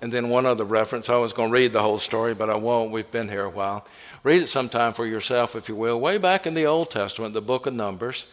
And 0.00 0.12
then 0.12 0.30
one 0.30 0.46
other 0.46 0.64
reference. 0.64 1.08
I 1.08 1.18
was 1.18 1.32
going 1.32 1.50
to 1.50 1.54
read 1.54 1.72
the 1.72 1.82
whole 1.82 1.98
story, 1.98 2.34
but 2.34 2.50
I 2.50 2.56
won't. 2.56 2.90
We've 2.90 3.10
been 3.10 3.28
here 3.28 3.44
a 3.44 3.50
while. 3.50 3.86
Read 4.24 4.42
it 4.42 4.48
sometime 4.48 4.94
for 4.94 5.06
yourself, 5.06 5.54
if 5.54 5.68
you 5.68 5.76
will. 5.76 6.00
Way 6.00 6.18
back 6.18 6.44
in 6.44 6.54
the 6.54 6.66
Old 6.66 6.90
Testament, 6.90 7.34
the 7.34 7.40
book 7.40 7.66
of 7.66 7.74
Numbers, 7.74 8.26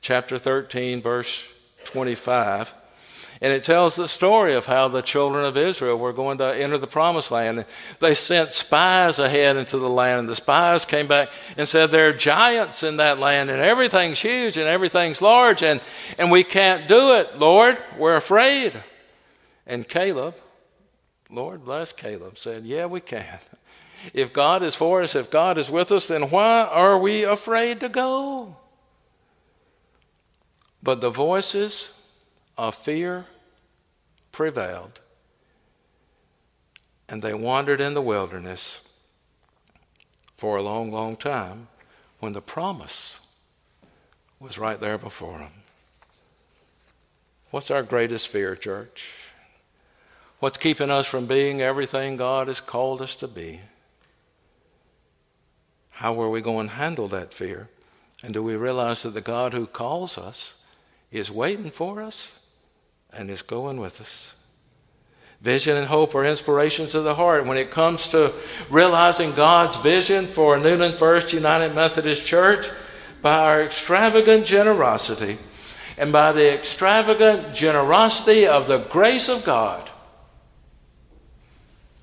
chapter 0.00 0.38
13, 0.38 1.02
verse 1.02 1.46
25. 1.84 2.72
And 3.42 3.54
it 3.54 3.64
tells 3.64 3.96
the 3.96 4.06
story 4.06 4.54
of 4.54 4.66
how 4.66 4.88
the 4.88 5.00
children 5.00 5.46
of 5.46 5.56
Israel 5.56 5.96
were 5.96 6.12
going 6.12 6.36
to 6.38 6.54
enter 6.54 6.76
the 6.76 6.86
promised 6.86 7.30
land. 7.30 7.64
They 7.98 8.12
sent 8.12 8.52
spies 8.52 9.18
ahead 9.18 9.56
into 9.56 9.78
the 9.78 9.88
land, 9.88 10.20
and 10.20 10.28
the 10.28 10.36
spies 10.36 10.84
came 10.84 11.06
back 11.06 11.32
and 11.56 11.66
said, 11.66 11.90
There 11.90 12.08
are 12.08 12.12
giants 12.12 12.82
in 12.82 12.98
that 12.98 13.18
land, 13.18 13.48
and 13.48 13.58
everything's 13.60 14.20
huge 14.20 14.58
and 14.58 14.68
everything's 14.68 15.22
large, 15.22 15.62
and, 15.62 15.80
and 16.18 16.30
we 16.30 16.44
can't 16.44 16.86
do 16.86 17.14
it, 17.14 17.38
Lord. 17.38 17.78
We're 17.98 18.16
afraid. 18.16 18.82
And 19.66 19.88
Caleb, 19.88 20.34
Lord 21.30 21.64
bless 21.64 21.94
Caleb, 21.94 22.36
said, 22.36 22.64
Yeah, 22.64 22.86
we 22.86 23.00
can. 23.00 23.38
If 24.12 24.34
God 24.34 24.62
is 24.62 24.74
for 24.74 25.02
us, 25.02 25.14
if 25.14 25.30
God 25.30 25.56
is 25.56 25.70
with 25.70 25.92
us, 25.92 26.08
then 26.08 26.30
why 26.30 26.64
are 26.64 26.98
we 26.98 27.22
afraid 27.24 27.80
to 27.80 27.88
go? 27.88 28.56
But 30.82 31.00
the 31.00 31.10
voices 31.10 31.99
of 32.60 32.74
fear 32.74 33.24
prevailed, 34.32 35.00
and 37.08 37.22
they 37.22 37.32
wandered 37.32 37.80
in 37.80 37.94
the 37.94 38.02
wilderness 38.02 38.82
for 40.36 40.58
a 40.58 40.62
long, 40.62 40.92
long 40.92 41.16
time 41.16 41.68
when 42.18 42.34
the 42.34 42.42
promise 42.42 43.18
was 44.38 44.58
right 44.58 44.78
there 44.78 44.98
before 44.98 45.38
them. 45.38 45.52
What's 47.50 47.70
our 47.70 47.82
greatest 47.82 48.28
fear, 48.28 48.54
church? 48.54 49.10
What's 50.40 50.58
keeping 50.58 50.90
us 50.90 51.06
from 51.06 51.24
being 51.24 51.62
everything 51.62 52.18
God 52.18 52.48
has 52.48 52.60
called 52.60 53.00
us 53.00 53.16
to 53.16 53.28
be? 53.28 53.60
How 55.88 56.20
are 56.20 56.28
we 56.28 56.42
going 56.42 56.68
to 56.68 56.74
handle 56.74 57.08
that 57.08 57.32
fear? 57.32 57.70
And 58.22 58.34
do 58.34 58.42
we 58.42 58.54
realize 58.54 59.02
that 59.02 59.14
the 59.14 59.22
God 59.22 59.54
who 59.54 59.66
calls 59.66 60.18
us 60.18 60.62
is 61.10 61.30
waiting 61.30 61.70
for 61.70 62.02
us 62.02 62.39
and 63.12 63.30
is 63.30 63.42
going 63.42 63.80
with 63.80 64.00
us. 64.00 64.34
Vision 65.40 65.76
and 65.76 65.86
hope 65.86 66.14
are 66.14 66.24
inspirations 66.24 66.94
of 66.94 67.04
the 67.04 67.14
heart. 67.14 67.46
When 67.46 67.56
it 67.56 67.70
comes 67.70 68.08
to 68.08 68.32
realizing 68.68 69.32
God's 69.32 69.76
vision 69.76 70.26
for 70.26 70.58
Newland 70.58 70.94
First 70.94 71.32
United 71.32 71.74
Methodist 71.74 72.26
Church, 72.26 72.68
by 73.22 73.38
our 73.38 73.62
extravagant 73.62 74.46
generosity 74.46 75.38
and 75.96 76.12
by 76.12 76.32
the 76.32 76.54
extravagant 76.54 77.54
generosity 77.54 78.46
of 78.46 78.66
the 78.66 78.78
grace 78.78 79.28
of 79.28 79.44
God, 79.44 79.90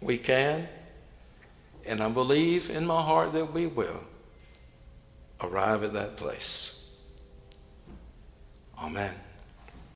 we 0.02 0.18
can, 0.18 0.68
and 1.86 2.02
I 2.02 2.10
believe 2.10 2.70
in 2.70 2.86
my 2.86 3.02
heart 3.02 3.34
that 3.34 3.54
we 3.54 3.66
will, 3.66 4.02
arrive 5.42 5.84
at 5.84 5.94
that 5.94 6.18
place. 6.18 6.92
Amen. 8.80 9.14